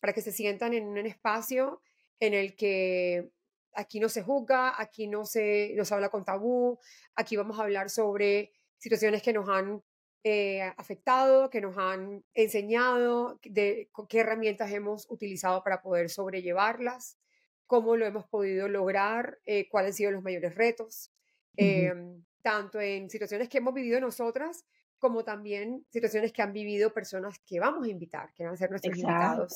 para 0.00 0.12
que 0.12 0.22
se 0.22 0.32
sientan 0.32 0.74
en 0.74 0.88
un 0.88 1.06
espacio 1.06 1.82
en 2.20 2.34
el 2.34 2.56
que 2.56 3.30
aquí 3.74 4.00
no 4.00 4.08
se 4.08 4.22
juzga, 4.22 4.80
aquí 4.80 5.06
no 5.06 5.24
se 5.24 5.72
nos 5.76 5.92
habla 5.92 6.08
con 6.08 6.24
tabú, 6.24 6.78
aquí 7.14 7.36
vamos 7.36 7.58
a 7.58 7.62
hablar 7.62 7.90
sobre 7.90 8.52
situaciones 8.78 9.22
que 9.22 9.32
nos 9.32 9.48
han 9.48 9.82
eh, 10.24 10.62
afectado, 10.76 11.48
que 11.48 11.60
nos 11.60 11.78
han 11.78 12.24
enseñado, 12.34 13.38
de 13.44 13.88
qué 14.08 14.18
herramientas 14.18 14.72
hemos 14.72 15.06
utilizado 15.10 15.62
para 15.62 15.80
poder 15.80 16.10
sobrellevarlas, 16.10 17.18
cómo 17.66 17.96
lo 17.96 18.04
hemos 18.04 18.26
podido 18.26 18.68
lograr, 18.68 19.38
eh, 19.46 19.68
cuáles 19.68 19.90
han 19.90 19.94
sido 19.94 20.10
los 20.10 20.24
mayores 20.24 20.56
retos, 20.56 21.12
em, 21.56 22.24
tanto 22.42 22.80
en 22.80 23.10
situaciones 23.10 23.48
que 23.48 23.58
hemos 23.58 23.74
vivido 23.74 24.00
nosotras, 24.00 24.64
como 24.98 25.24
también 25.24 25.84
situaciones 25.90 26.32
que 26.32 26.42
han 26.42 26.52
vivido 26.52 26.92
personas 26.92 27.38
que 27.46 27.60
vamos 27.60 27.86
a 27.86 27.90
invitar, 27.90 28.32
que 28.34 28.44
van 28.44 28.54
a 28.54 28.56
ser 28.56 28.70
nuestros 28.70 28.96
invitados 28.96 29.54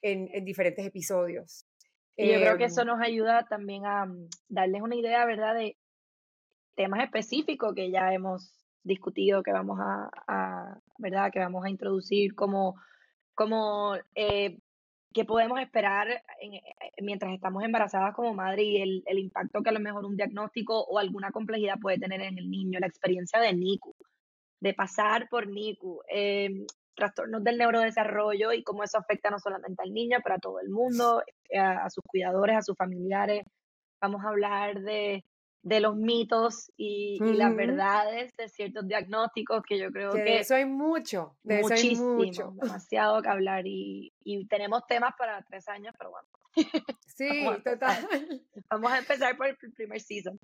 en 0.00 0.44
diferentes 0.44 0.86
episodios. 0.86 1.66
Y 2.16 2.32
yo 2.32 2.40
creo 2.40 2.58
que 2.58 2.64
eso 2.64 2.82
em 2.82 2.88
nos 2.88 3.00
ayuda 3.00 3.46
también 3.48 3.86
a 3.86 4.06
mm, 4.06 4.28
darles 4.48 4.82
una 4.82 4.96
idea, 4.96 5.24
¿verdad?, 5.24 5.54
de 5.54 5.76
temas 6.74 7.02
específicos 7.04 7.74
que 7.74 7.90
ya 7.90 8.12
hemos 8.12 8.66
discutido, 8.82 9.42
que 9.42 9.52
vamos 9.52 9.78
a, 9.80 10.78
¿verdad?, 10.98 11.30
que 11.32 11.38
vamos 11.38 11.64
a 11.64 11.70
introducir 11.70 12.34
como, 12.34 12.76
como 13.34 13.96
eh, 14.14 14.58
que 15.14 15.24
podemos 15.24 15.60
esperar 15.60 16.08
eh, 16.08 16.62
mientras 17.02 17.32
estamos 17.32 17.62
embarazadas 17.64 18.14
como 18.14 18.34
madre 18.34 18.62
y 18.62 18.82
el, 18.82 19.02
el, 19.06 19.18
impacto 19.18 19.62
que 19.62 19.68
a 19.70 19.72
lo 19.72 19.80
mejor 19.80 20.04
un 20.04 20.16
diagnóstico 20.16 20.82
o 20.84 20.98
alguna 20.98 21.30
complejidad 21.30 21.78
puede 21.78 21.98
tener 21.98 22.20
en 22.22 22.38
el 22.38 22.50
niño, 22.50 22.80
la 22.80 22.86
experiencia 22.86 23.38
de 23.40 23.52
NICU, 23.52 23.94
de 24.62 24.74
pasar 24.74 25.28
por 25.28 25.48
NICU. 25.48 26.02
Eh, 26.08 26.66
trastornos 26.94 27.42
del 27.42 27.58
neurodesarrollo 27.58 28.52
y 28.52 28.62
cómo 28.62 28.84
eso 28.84 28.98
afecta 28.98 29.30
no 29.30 29.38
solamente 29.38 29.82
al 29.82 29.92
niño, 29.92 30.18
pero 30.22 30.36
a 30.36 30.38
todo 30.38 30.60
el 30.60 30.68
mundo, 30.68 31.22
eh, 31.48 31.58
a, 31.58 31.88
sus 31.90 32.04
cuidadores, 32.04 32.56
a 32.56 32.62
sus 32.62 32.76
familiares. 32.76 33.44
Vamos 34.00 34.24
a 34.24 34.28
hablar 34.28 34.80
de, 34.82 35.24
de 35.62 35.80
los 35.80 35.96
mitos 35.96 36.70
y, 36.76 37.18
las 37.18 37.56
verdades 37.56 38.36
de 38.36 38.48
ciertos 38.48 38.86
diagnósticos 38.86 39.62
que 39.66 39.78
yo 39.78 39.90
creo 39.90 40.12
que... 40.12 40.22
De 40.22 40.38
eso 40.40 40.54
hay 40.54 40.66
mucho, 40.66 41.34
de 41.42 41.62
muchísimo, 41.62 42.14
mucho. 42.14 42.52
demasiado 42.60 43.20
que 43.22 43.28
hablar 43.28 43.66
y, 43.66 44.12
y 44.22 44.46
tenemos 44.46 44.86
temas 44.86 45.14
para 45.18 45.42
tres 45.42 45.68
años, 45.68 45.94
pero 45.98 46.10
bueno. 46.10 46.28
Sí, 47.06 47.46
total. 47.62 48.08
Vamos 48.70 48.90
a 48.90 48.98
empezar 48.98 49.36
por 49.36 49.46
el 49.46 49.56
primer 49.56 50.00
season. 50.00 50.38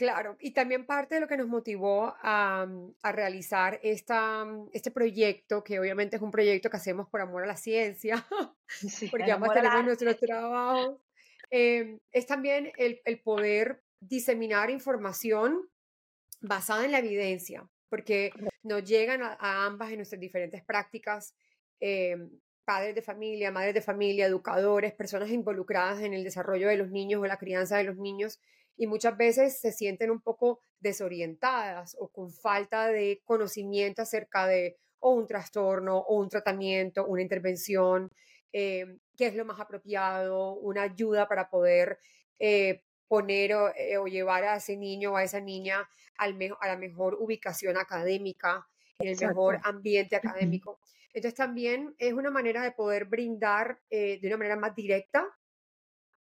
Claro, 0.00 0.38
y 0.40 0.52
también 0.52 0.86
parte 0.86 1.16
de 1.16 1.20
lo 1.20 1.28
que 1.28 1.36
nos 1.36 1.46
motivó 1.46 2.14
a, 2.22 2.64
mm, 2.66 2.94
realizar 3.02 3.78
esta, 3.82 4.46
mm, 4.46 4.70
este 4.72 4.90
proyecto, 4.90 5.62
que 5.62 5.78
obviamente 5.78 6.16
es 6.16 6.22
un 6.22 6.30
proyecto 6.30 6.70
que 6.70 6.78
hacemos 6.78 7.06
por 7.10 7.20
amor 7.20 7.44
a 7.44 7.46
la 7.46 7.56
ciencia, 7.58 8.26
porque 9.14 9.30
ambas 9.30 9.52
tenemos 9.52 9.84
nuestro 9.84 10.16
trabajo, 10.16 11.02
em, 11.50 11.98
es 12.12 12.26
también 12.26 12.72
el, 12.78 13.20
poder 13.20 13.82
diseminar 14.00 14.70
información 14.70 15.68
basada 16.40 16.86
en 16.86 16.92
la 16.92 17.00
evidencia, 17.00 17.68
porque 17.90 18.32
nos 18.62 18.82
llegan 18.84 19.20
a, 19.22 19.66
ambas 19.66 19.90
en 19.90 19.96
nuestras 19.96 20.18
diferentes 20.18 20.64
prácticas, 20.64 21.34
em, 21.78 22.30
padres 22.64 22.94
de 22.94 23.02
familia, 23.02 23.50
madres 23.50 23.74
de 23.74 23.82
familia, 23.82 24.24
educadores, 24.24 24.94
personas 24.94 25.28
involucradas 25.28 26.00
en 26.00 26.14
el 26.14 26.24
desarrollo 26.24 26.68
de 26.68 26.78
los 26.78 26.88
niños 26.88 27.20
o 27.20 27.26
la 27.26 27.36
crianza 27.36 27.76
de 27.76 27.84
los 27.84 27.98
niños 27.98 28.40
y 28.80 28.86
muchas 28.86 29.14
veces 29.14 29.60
se 29.60 29.72
sienten 29.72 30.10
un 30.10 30.22
poco 30.22 30.62
desorientadas 30.80 31.94
o 32.00 32.08
con 32.08 32.32
falta 32.32 32.88
de 32.88 33.20
conocimiento 33.26 34.00
acerca 34.00 34.46
de 34.46 34.78
o 35.00 35.10
un 35.10 35.26
trastorno 35.26 35.98
o 35.98 36.16
un 36.16 36.30
tratamiento, 36.30 37.04
una 37.04 37.20
intervención, 37.20 38.10
eh, 38.54 38.86
qué 39.18 39.26
es 39.26 39.34
lo 39.34 39.44
más 39.44 39.60
apropiado, 39.60 40.54
una 40.54 40.84
ayuda 40.84 41.28
para 41.28 41.50
poder 41.50 41.98
eh, 42.38 42.82
poner 43.06 43.50
eh, 43.76 43.98
o, 43.98 44.06
llevar 44.06 44.44
a 44.44 44.56
ese 44.56 44.78
niño 44.78 45.12
o 45.12 45.16
a 45.16 45.24
esa 45.24 45.42
niña 45.42 45.86
al 46.16 46.38
a 46.58 46.66
la 46.66 46.76
mejor 46.78 47.18
ubicación 47.20 47.76
académica, 47.76 48.66
en 48.98 49.08
el 49.08 49.18
mejor 49.18 49.60
ambiente 49.62 50.16
académico. 50.16 50.80
Entonces 51.12 51.34
también 51.36 51.94
es 51.98 52.14
una 52.14 52.30
manera 52.30 52.62
de 52.62 52.72
poder 52.72 53.04
brindar 53.04 53.78
de 53.90 54.20
una 54.22 54.38
manera 54.38 54.56
más 54.56 54.74
directa, 54.74 55.28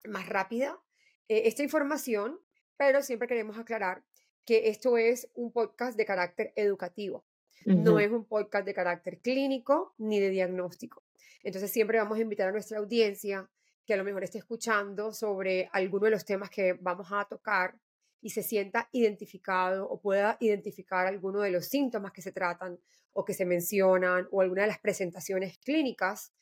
más 0.06 0.28
rápida, 0.28 0.82
eh, 1.30 1.44
esta 1.46 1.64
información, 1.64 2.40
pero 2.78 3.02
siempre 3.02 3.28
queremos 3.28 3.58
aclarar 3.58 4.04
que 4.46 4.70
esto 4.70 4.98
es 4.98 5.30
un 5.36 5.52
podcast 5.52 5.98
de 5.98 6.06
carácter 6.06 6.54
educativo, 6.56 7.26
no 7.66 8.00
es 8.00 8.10
un 8.12 8.24
podcast 8.24 8.66
de 8.66 8.74
carácter 8.74 9.20
clínico 9.20 9.94
ni 9.98 10.20
de 10.20 10.30
diagnóstico. 10.30 11.04
Entonces 11.44 11.72
siempre 11.72 11.98
vamos 11.98 12.18
a 12.18 12.22
invitar 12.22 12.48
a 12.48 12.52
nuestra 12.52 12.80
audiencia 12.80 13.50
que 13.86 13.94
a 13.94 13.98
lo 13.98 14.04
mejor 14.04 14.24
esté 14.24 14.38
escuchando 14.38 15.12
sobre 15.12 15.70
alguno 15.72 16.06
de 16.06 16.12
los 16.12 16.26
temas 16.26 16.50
que 16.50 16.74
vamos 16.74 17.08
a 17.12 17.26
tocar 17.26 17.80
y 18.22 18.30
se 18.32 18.44
sienta 18.44 18.90
identificado 18.92 19.88
o 19.90 20.00
pueda 20.00 20.38
identificar 20.40 21.08
alguno 21.08 21.42
de 21.42 21.52
los 21.52 21.68
síntomas 21.68 22.12
que 22.12 22.22
se 22.22 22.32
tratan 22.32 22.80
o 23.14 23.24
que 23.24 23.34
se 23.34 23.46
mencionan 23.46 24.28
o 24.32 24.42
alguna 24.42 24.64
de 24.64 24.68
las 24.68 24.80
presentaciones 24.80 25.58
clínicas 25.60 26.34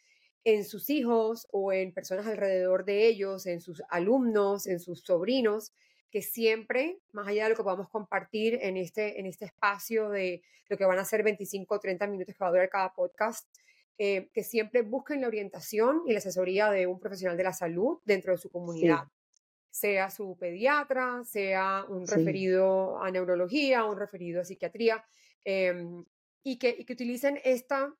en 0.43 0.63
sus 0.63 0.89
hijos 0.89 1.47
o 1.51 1.71
en 1.71 1.93
personas 1.93 2.27
alrededor 2.27 2.85
de 2.85 3.07
ellos, 3.07 3.45
en 3.45 3.61
sus 3.61 3.81
alumnos, 3.89 4.67
en 4.67 4.79
sus 4.79 5.01
sobrinos, 5.01 5.73
que 6.15 6.22
siempre, 6.22 7.01
más 7.12 7.27
allá 7.27 7.43
de 7.43 7.50
lo 7.50 7.55
que 7.57 7.63
podamos 7.63 7.89
compartir 7.89 8.57
en 8.62 8.77
este, 8.77 9.19
en 9.19 9.25
este 9.25 9.43
espacio 9.43 10.10
de 10.10 10.43
lo 10.69 10.77
que 10.77 10.86
van 10.86 10.98
a 10.98 11.03
ser 11.03 11.24
25 11.24 11.75
o 11.75 11.77
30 11.77 12.07
minutos 12.07 12.34
que 12.34 12.41
va 12.41 12.48
a 12.48 12.51
durar 12.51 12.69
cada 12.69 12.93
podcast, 12.93 13.45
eh, 13.98 14.29
que 14.31 14.41
siempre 14.41 14.81
busquen 14.81 15.19
la 15.19 15.27
orientación 15.27 16.03
y 16.05 16.13
la 16.13 16.19
asesoría 16.19 16.72
de 16.72 16.88
un 16.88 17.01
profesional 17.01 17.36
de 17.36 17.43
la 17.43 17.51
salud 17.51 18.00
dentro 18.05 18.31
de 18.31 18.38
su 18.38 18.50
comunidad. 18.50 19.10
Sea 19.69 20.10
su 20.10 20.38
pediatra, 20.39 21.22
sea 21.25 21.84
un 21.89 22.07
referido 22.07 22.98
a 23.03 23.12
neurología, 23.12 23.84
un 23.84 24.00
referido 24.00 24.39
a 24.39 24.45
psiquiatría, 24.45 25.03
em, 25.43 26.05
y, 26.43 26.57
que, 26.57 26.77
y 26.79 26.86
que 26.86 26.93
utilicen 26.93 27.41
esta, 27.43 27.93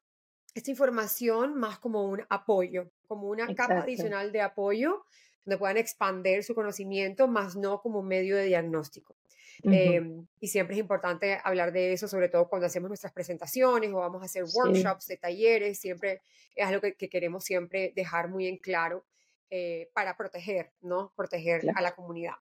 esta 0.54 0.72
información 0.72 1.54
más 1.56 1.80
como 1.80 2.06
un 2.06 2.24
apoyo, 2.30 2.94
como 3.10 3.28
una 3.28 3.54
capa 3.54 3.80
adicional 3.80 4.32
de 4.32 4.40
apoyo, 4.40 5.04
donde 5.46 5.58
puedan 5.58 5.78
expandir 5.78 6.44
su 6.44 6.56
conocimiento, 6.56 7.28
más 7.28 7.56
no 7.56 7.82
como 7.82 8.02
medio 8.02 8.36
de 8.36 8.46
diagnóstico. 8.46 9.16
Em, 9.64 10.28
y 10.40 10.48
siempre 10.48 10.76
es 10.76 10.80
importante 10.80 11.40
hablar 11.44 11.72
de 11.72 11.94
eso, 11.94 12.08
sobre 12.08 12.30
todo 12.30 12.48
cuando 12.50 12.68
hacemos 12.68 12.90
nuestras 12.90 13.14
presentaciones 13.14 13.92
o 13.92 13.98
vamos 13.98 14.22
a 14.22 14.26
hacer 14.26 14.44
workshops 14.54 15.08
de 15.08 15.18
talleres, 15.18 15.80
siempre 15.80 16.22
es 16.56 16.68
algo 16.68 16.82
que, 16.82 17.10
queremos 17.10 17.44
siempre 17.44 17.94
dejar 17.96 18.30
muy 18.30 18.48
en 18.48 18.58
claro 18.58 19.06
eh, 19.50 19.90
para 19.94 20.18
proteger, 20.18 20.72
¿no? 20.82 21.14
Proteger 21.16 21.62
a 21.76 21.82
la 21.82 21.96
comunidad. 21.96 22.36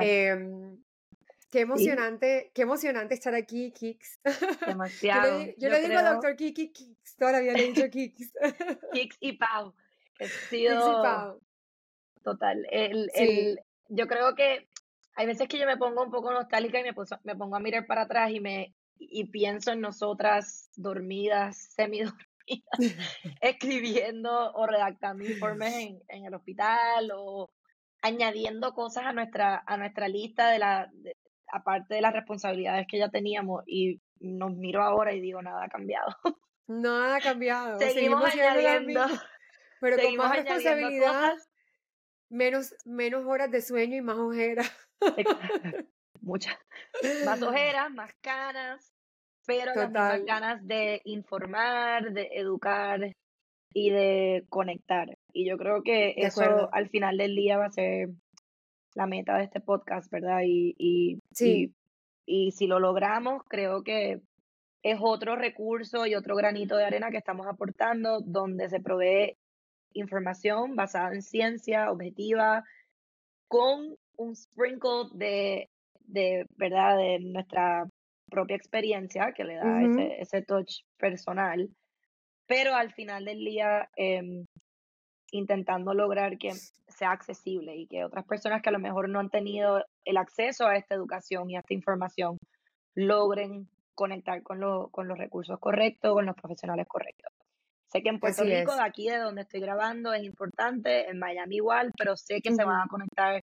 Em, 0.00 0.82
qué 1.50 1.60
emocionante, 1.60 2.50
qué 2.54 2.62
emocionante 2.62 3.14
estar 3.14 3.34
aquí, 3.34 3.72
Kix. 3.72 4.20
Demasiado. 4.66 5.46
yo 5.58 5.70
le, 5.70 5.80
digo 5.80 6.02
doctor 6.02 6.36
Kiki 6.36 6.72
Kix, 6.72 7.16
todavía 7.16 7.52
le 7.52 7.64
he 7.64 7.72
dicho 7.72 7.88
Kix. 7.90 8.32
Kix 8.92 9.16
y 9.20 9.32
Pau. 9.32 9.74
Kix 10.18 10.52
y 10.52 10.66
Pau. 10.68 11.40
Total. 12.32 12.66
El, 12.70 13.10
el, 13.14 13.60
yo 13.88 14.06
creo 14.06 14.34
que 14.34 14.68
hay 15.14 15.26
veces 15.26 15.48
que 15.48 15.58
yo 15.58 15.66
me 15.66 15.76
pongo 15.76 16.02
un 16.02 16.10
poco 16.10 16.32
nostálgica 16.32 16.80
y 16.80 16.84
me, 16.84 16.94
me 17.24 17.36
pongo 17.36 17.56
a 17.56 17.60
mirar 17.60 17.86
para 17.86 18.02
atrás 18.02 18.30
y 18.30 18.40
me 18.40 18.74
y 18.98 19.30
pienso 19.30 19.72
en 19.72 19.80
nosotras 19.80 20.70
dormidas, 20.76 21.72
semidormidas, 21.74 22.26
escribiendo 23.40 24.52
o 24.52 24.66
redactando 24.66 25.24
informes 25.24 25.74
en, 25.74 26.02
en, 26.08 26.24
el 26.24 26.34
hospital 26.34 27.10
o 27.14 27.50
añadiendo 28.02 28.74
cosas 28.74 29.06
a 29.06 29.12
nuestra, 29.12 29.62
a 29.66 29.76
nuestra 29.76 30.08
lista 30.08 30.50
de 30.50 30.58
la, 30.58 30.90
aparte 31.50 31.94
de 31.94 32.00
las 32.00 32.12
responsabilidades 32.12 32.86
que 32.88 32.98
ya 32.98 33.08
teníamos 33.08 33.62
y 33.66 34.00
nos 34.20 34.54
miro 34.54 34.82
ahora 34.82 35.14
y 35.14 35.20
digo, 35.20 35.40
nada 35.42 35.64
ha 35.64 35.68
cambiado. 35.68 36.14
Nada 36.66 37.16
ha 37.16 37.20
cambiado. 37.20 37.78
Seguimos, 37.78 38.22
añadiendo. 38.24 39.06
Pero 39.80 39.96
con 40.02 40.16
más 40.16 40.36
responsabilidad, 40.36 41.34
menos, 42.30 42.74
menos 42.84 43.24
horas 43.26 43.50
de 43.50 43.60
sueño 43.60 43.96
y 43.96 44.02
más 44.02 44.18
ojeras. 44.18 44.70
Muchas. 46.20 46.56
Más 47.24 47.42
ojeras, 47.42 47.90
más 47.92 48.12
canas, 48.20 48.92
pero 49.46 49.74
las 49.74 49.90
mismas 49.90 50.24
ganas 50.24 50.66
de 50.66 51.00
informar, 51.04 52.12
de 52.12 52.28
educar 52.32 53.12
y 53.72 53.90
de 53.90 54.44
conectar. 54.48 55.16
Y 55.32 55.48
yo 55.48 55.56
creo 55.56 55.82
que 55.82 56.14
eso 56.16 56.68
al 56.72 56.88
final 56.88 57.16
del 57.16 57.34
día 57.34 57.58
va 57.58 57.66
a 57.66 57.70
ser 57.70 58.10
la 58.94 59.06
meta 59.06 59.36
de 59.38 59.44
este 59.44 59.60
podcast, 59.60 60.10
¿verdad? 60.10 60.40
Y, 60.44 60.74
y, 60.78 61.20
sí. 61.32 61.72
y, 62.26 62.50
si 62.52 62.66
lo 62.66 62.80
logramos, 62.80 63.42
creo 63.48 63.82
que 63.84 64.20
es 64.82 64.98
otro 65.00 65.36
recurso 65.36 66.06
y 66.06 66.14
otro 66.14 66.36
granito 66.36 66.76
de 66.76 66.84
arena 66.84 67.10
que 67.10 67.18
estamos 67.18 67.46
aportando 67.46 68.20
donde 68.20 68.68
se 68.68 68.80
provee 68.80 69.36
información 69.92 70.76
basada 70.76 71.14
en 71.14 71.22
ciencia 71.22 71.90
objetiva 71.90 72.64
con 73.48 73.96
un 74.16 74.36
sprinkle 74.36 75.08
de, 75.12 75.70
de, 76.00 76.46
¿verdad? 76.56 76.96
De 76.96 77.18
nuestra 77.20 77.86
propia 78.30 78.56
experiencia 78.56 79.32
que 79.32 79.44
le 79.44 79.54
da 79.54 79.82
ese, 79.82 80.20
ese 80.20 80.42
touch 80.42 80.82
personal, 80.98 81.70
pero 82.46 82.74
al 82.74 82.92
final 82.92 83.24
del 83.24 83.38
día 83.38 83.88
em, 83.96 84.44
intentando 85.30 85.94
lograr 85.94 86.38
que 86.38 86.52
sea 86.52 87.12
accesible 87.12 87.76
y 87.76 87.86
que 87.86 88.04
otras 88.04 88.24
personas 88.24 88.62
que 88.62 88.68
a 88.68 88.72
lo 88.72 88.78
mejor 88.78 89.08
no 89.08 89.20
han 89.20 89.30
tenido 89.30 89.84
el 90.04 90.16
acceso 90.16 90.66
a 90.66 90.76
esta 90.76 90.94
educación 90.94 91.50
y 91.50 91.56
a 91.56 91.60
esta 91.60 91.74
información 91.74 92.38
logren 92.94 93.68
conectar 93.94 94.42
con, 94.42 94.60
lo, 94.60 94.88
con 94.88 95.08
los 95.08 95.18
recursos 95.18 95.58
correctos, 95.58 96.12
con 96.12 96.26
los 96.26 96.36
profesionales 96.36 96.86
correctos. 96.86 97.32
Sé 97.90 98.02
que 98.02 98.10
en 98.10 98.20
Puerto 98.20 98.44
Rico, 98.44 98.74
de 98.74 98.82
aquí 98.82 99.08
de 99.08 99.16
donde 99.16 99.42
estoy 99.42 99.60
grabando, 99.60 100.12
es 100.12 100.22
importante, 100.22 101.08
en 101.08 101.18
Miami 101.18 101.56
igual, 101.56 101.90
pero 101.96 102.16
sé 102.16 102.40
que 102.42 102.54
se 102.54 102.64
van 102.64 102.82
a 102.82 102.88
conectar 102.88 103.42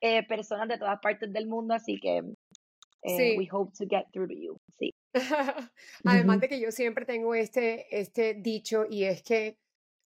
eh, 0.00 0.26
personas 0.26 0.68
de 0.68 0.78
todas 0.78 1.00
partes 1.00 1.32
del 1.32 1.48
mundo, 1.48 1.74
así 1.74 1.98
que 1.98 2.22
eh, 3.02 3.36
we 3.36 3.48
hope 3.50 3.72
to 3.76 3.84
get 3.88 4.06
through 4.12 4.28
to 4.28 4.34
you. 4.34 4.56
Sí. 4.78 4.94
Además 6.04 6.40
de 6.40 6.48
que 6.48 6.60
yo 6.60 6.70
siempre 6.70 7.04
tengo 7.04 7.34
este, 7.34 7.86
este 7.98 8.34
dicho 8.34 8.86
y 8.88 9.04
es 9.04 9.22
que 9.22 9.58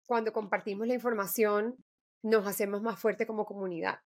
cuando 0.06 0.32
compartimos 0.32 0.86
la 0.86 0.94
información 0.94 1.76
nos 2.22 2.46
hacemos 2.46 2.82
más 2.82 2.98
fuerte 2.98 3.26
como 3.26 3.44
comunidad. 3.44 4.00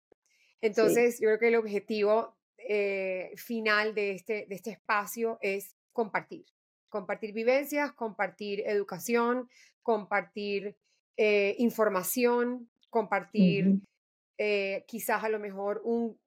Entonces, 0.60 1.20
yo 1.20 1.28
creo 1.28 1.40
que 1.40 1.48
el 1.48 1.56
objetivo 1.56 2.36
eh, 2.58 3.32
final 3.36 3.96
de 3.96 4.12
este, 4.12 4.46
de 4.48 4.56
este 4.56 4.72
espacio 4.72 5.38
es 5.42 5.76
compartir. 5.92 6.46
Compartir 6.92 7.34
vivencias, 7.34 7.92
compartir 7.94 8.62
educación, 8.68 9.50
compartir 9.82 10.78
información, 11.18 12.70
compartir 12.92 13.82
eh, 14.38 14.86
quizás 14.88 15.24
a 15.24 15.30
lo 15.30 15.38
mejor 15.40 15.82
un, 15.84 16.20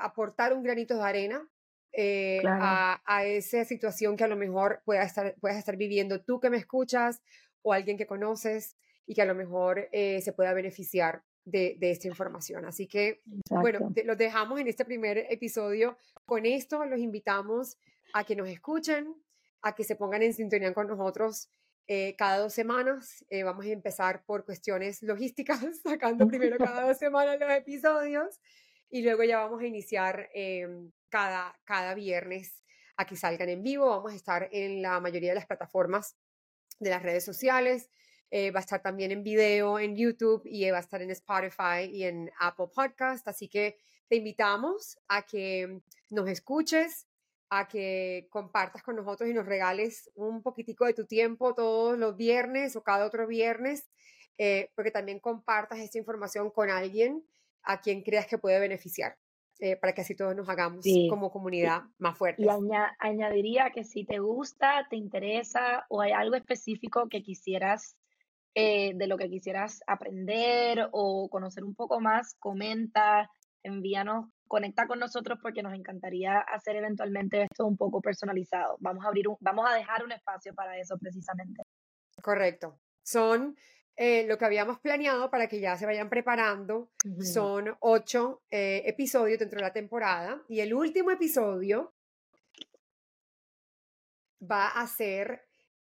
aportar 0.00 0.52
un 0.52 0.64
granito 0.64 0.96
de 0.96 1.04
arena 1.04 1.48
eh, 1.92 2.42
a, 2.44 3.24
esa 3.24 3.64
situación 3.64 4.16
que 4.16 4.24
a 4.24 4.28
lo 4.28 4.36
mejor 4.36 4.82
puedas 4.84 5.06
estar, 5.06 5.34
puedas 5.40 5.58
estar 5.58 5.76
viviendo 5.76 6.20
tú 6.22 6.40
que 6.40 6.50
me 6.50 6.56
escuchas 6.56 7.22
o 7.62 7.72
alguien 7.72 7.96
que 7.96 8.06
conoces 8.08 8.76
y 9.06 9.14
que 9.14 9.22
a 9.22 9.26
lo 9.26 9.36
mejor 9.36 9.88
eh, 9.92 10.20
se 10.22 10.32
pueda 10.32 10.52
beneficiar 10.52 11.22
de, 11.44 11.78
esta 11.80 12.08
información. 12.08 12.66
Así 12.66 12.88
que, 12.88 13.22
bueno, 13.48 13.92
los 14.04 14.18
dejamos 14.18 14.58
en 14.60 14.66
este 14.66 14.84
primer 14.84 15.18
episodio. 15.30 15.96
Con 16.26 16.46
esto 16.46 16.84
los 16.84 16.98
invitamos 16.98 17.78
a 18.12 18.24
que 18.24 18.34
nos 18.34 18.48
escuchen, 18.48 19.14
a 19.62 19.74
que 19.74 19.84
se 19.84 19.96
pongan 19.96 20.22
en 20.22 20.32
sintonía 20.32 20.72
con 20.74 20.86
nosotros 20.86 21.50
eh, 21.86 22.14
cada 22.16 22.38
dos 22.38 22.52
semanas. 22.52 23.24
Eh, 23.30 23.42
vamos 23.42 23.64
a 23.64 23.70
empezar 23.70 24.24
por 24.24 24.44
cuestiones 24.44 25.02
logísticas, 25.02 25.60
sacando 25.82 26.26
primero 26.26 26.58
cada 26.58 26.86
dos 26.86 26.98
semanas 26.98 27.38
los 27.40 27.50
episodios 27.50 28.40
y 28.90 29.02
luego 29.02 29.24
ya 29.24 29.38
vamos 29.38 29.62
a 29.62 29.66
iniciar 29.66 30.28
em, 30.34 30.92
cada, 31.08 31.58
cada 31.64 31.94
viernes 31.94 32.62
a 32.96 33.06
que 33.06 33.16
salgan 33.16 33.48
en 33.48 33.62
vivo. 33.62 33.88
Vamos 33.88 34.12
a 34.12 34.16
estar 34.16 34.48
en 34.52 34.82
la 34.82 35.00
mayoría 35.00 35.30
de 35.30 35.36
las 35.36 35.46
plataformas 35.46 36.16
de 36.78 36.90
las 36.90 37.02
redes 37.02 37.24
sociales. 37.24 37.90
Eh, 38.30 38.50
va 38.50 38.60
a 38.60 38.62
estar 38.62 38.82
también 38.82 39.10
en 39.10 39.22
video 39.22 39.78
en 39.78 39.96
YouTube 39.96 40.42
y 40.44 40.70
va 40.70 40.76
a 40.76 40.80
estar 40.80 41.00
en 41.00 41.10
Spotify 41.10 41.88
y 41.90 42.04
en 42.04 42.30
Apple 42.38 42.68
Podcast. 42.74 43.26
Así 43.28 43.48
que 43.48 43.78
te 44.08 44.16
invitamos 44.16 44.98
a 45.08 45.24
que 45.24 45.80
nos 46.10 46.28
escuches, 46.28 47.06
a 47.50 47.68
que 47.68 48.28
compartas 48.30 48.82
con 48.82 48.96
nosotros 48.96 49.28
y 49.28 49.34
nos 49.34 49.46
regales 49.46 50.10
un 50.14 50.42
poquitico 50.42 50.84
de 50.84 50.94
tu 50.94 51.06
tiempo 51.06 51.54
todos 51.54 51.98
los 51.98 52.16
viernes 52.16 52.76
o 52.76 52.82
cada 52.82 53.06
otro 53.06 53.26
viernes, 53.26 53.88
eh, 54.36 54.70
porque 54.74 54.90
también 54.90 55.18
compartas 55.18 55.78
esta 55.78 55.98
información 55.98 56.50
con 56.50 56.70
alguien 56.70 57.24
a 57.62 57.80
quien 57.80 58.02
creas 58.02 58.26
que 58.26 58.38
puede 58.38 58.60
beneficiar, 58.60 59.16
eh, 59.60 59.76
para 59.76 59.92
que 59.92 60.02
así 60.02 60.14
todos 60.14 60.36
nos 60.36 60.48
hagamos 60.48 60.84
como 61.08 61.30
comunidad 61.30 61.82
más 61.98 62.16
fuerte. 62.16 62.42
Y 62.42 62.48
añadiría 62.98 63.70
que 63.70 63.84
si 63.84 64.04
te 64.04 64.18
gusta, 64.18 64.86
te 64.90 64.96
interesa 64.96 65.86
o 65.88 66.00
hay 66.00 66.12
algo 66.12 66.36
específico 66.36 67.08
que 67.08 67.22
quisieras, 67.22 67.96
eh, 68.54 68.92
de 68.94 69.06
lo 69.06 69.16
que 69.16 69.28
quisieras 69.28 69.82
aprender 69.86 70.88
o 70.92 71.28
conocer 71.30 71.64
un 71.64 71.74
poco 71.74 72.00
más, 72.00 72.34
comenta, 72.38 73.30
envíanos 73.62 74.26
conecta 74.48 74.86
con 74.86 74.98
nosotros 74.98 75.38
porque 75.40 75.62
nos 75.62 75.74
encantaría 75.74 76.38
hacer 76.40 76.76
eventualmente 76.76 77.42
esto 77.42 77.66
un 77.66 77.76
poco 77.76 78.00
personalizado. 78.00 78.76
Vamos 78.80 79.04
a 79.04 79.08
abrir 79.08 79.26
vamos 79.40 79.70
a 79.70 79.74
dejar 79.74 80.04
un 80.04 80.12
espacio 80.12 80.54
para 80.54 80.78
eso 80.78 80.96
precisamente. 80.98 81.62
Correcto. 82.22 82.80
Son 83.02 83.56
eh, 84.00 84.24
lo 84.26 84.38
que 84.38 84.44
habíamos 84.44 84.78
planeado 84.78 85.28
para 85.28 85.48
que 85.48 85.60
ya 85.60 85.76
se 85.76 85.84
vayan 85.84 86.08
preparando. 86.08 86.92
Son 87.20 87.76
ocho 87.80 88.42
eh, 88.50 88.82
episodios 88.86 89.40
dentro 89.40 89.58
de 89.58 89.64
la 89.64 89.72
temporada 89.72 90.42
y 90.48 90.60
el 90.60 90.72
último 90.72 91.10
episodio 91.10 91.92
va 94.40 94.68
a 94.68 94.86
ser 94.86 95.48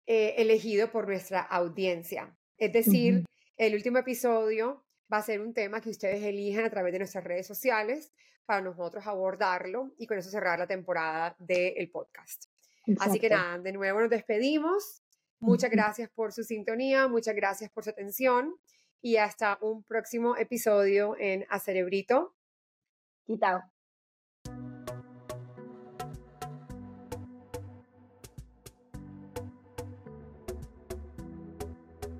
eh, 0.06 0.36
elegido 0.38 0.92
por 0.92 1.08
nuestra 1.08 1.42
audiencia. 1.42 2.38
Es 2.60 2.72
decir, 2.74 3.26
el 3.58 3.74
último 3.74 3.98
episodio 3.98 4.85
va 5.12 5.18
a 5.18 5.22
ser 5.22 5.42
un 5.42 5.54
tema 5.54 5.82
que 5.82 5.90
ustedes 5.90 6.24
elijan 6.24 6.66
a 6.66 6.70
través 6.70 6.94
de 6.94 7.00
nuestras 7.00 7.24
redes 7.24 7.48
sociales 7.48 8.12
para 8.46 8.62
nosotros 8.62 9.06
abordarlo 9.08 9.94
y 9.98 10.08
con 10.08 10.18
eso 10.18 10.30
cerrar 10.30 10.60
la 10.60 10.68
temporada 10.68 11.36
del 11.40 11.90
podcast. 11.90 12.46
Así 13.00 13.20
que 13.20 13.30
nada, 13.30 13.58
de 13.58 13.72
nuevo 13.72 14.00
nos 14.00 14.10
despedimos. 14.10 15.02
Muchas 15.40 15.70
gracias 15.70 16.10
por 16.10 16.32
su 16.32 16.44
sintonía, 16.44 17.08
muchas 17.08 17.36
gracias 17.36 17.72
por 17.72 17.84
su 17.84 17.90
atención 17.90 18.56
y 19.02 19.18
hasta 19.18 19.58
un 19.62 19.84
próximo 19.84 20.38
episodio 20.38 21.16
en 21.20 21.46
A 21.50 21.60
Cerebrito 21.60 22.36
Quitado. 23.26 23.75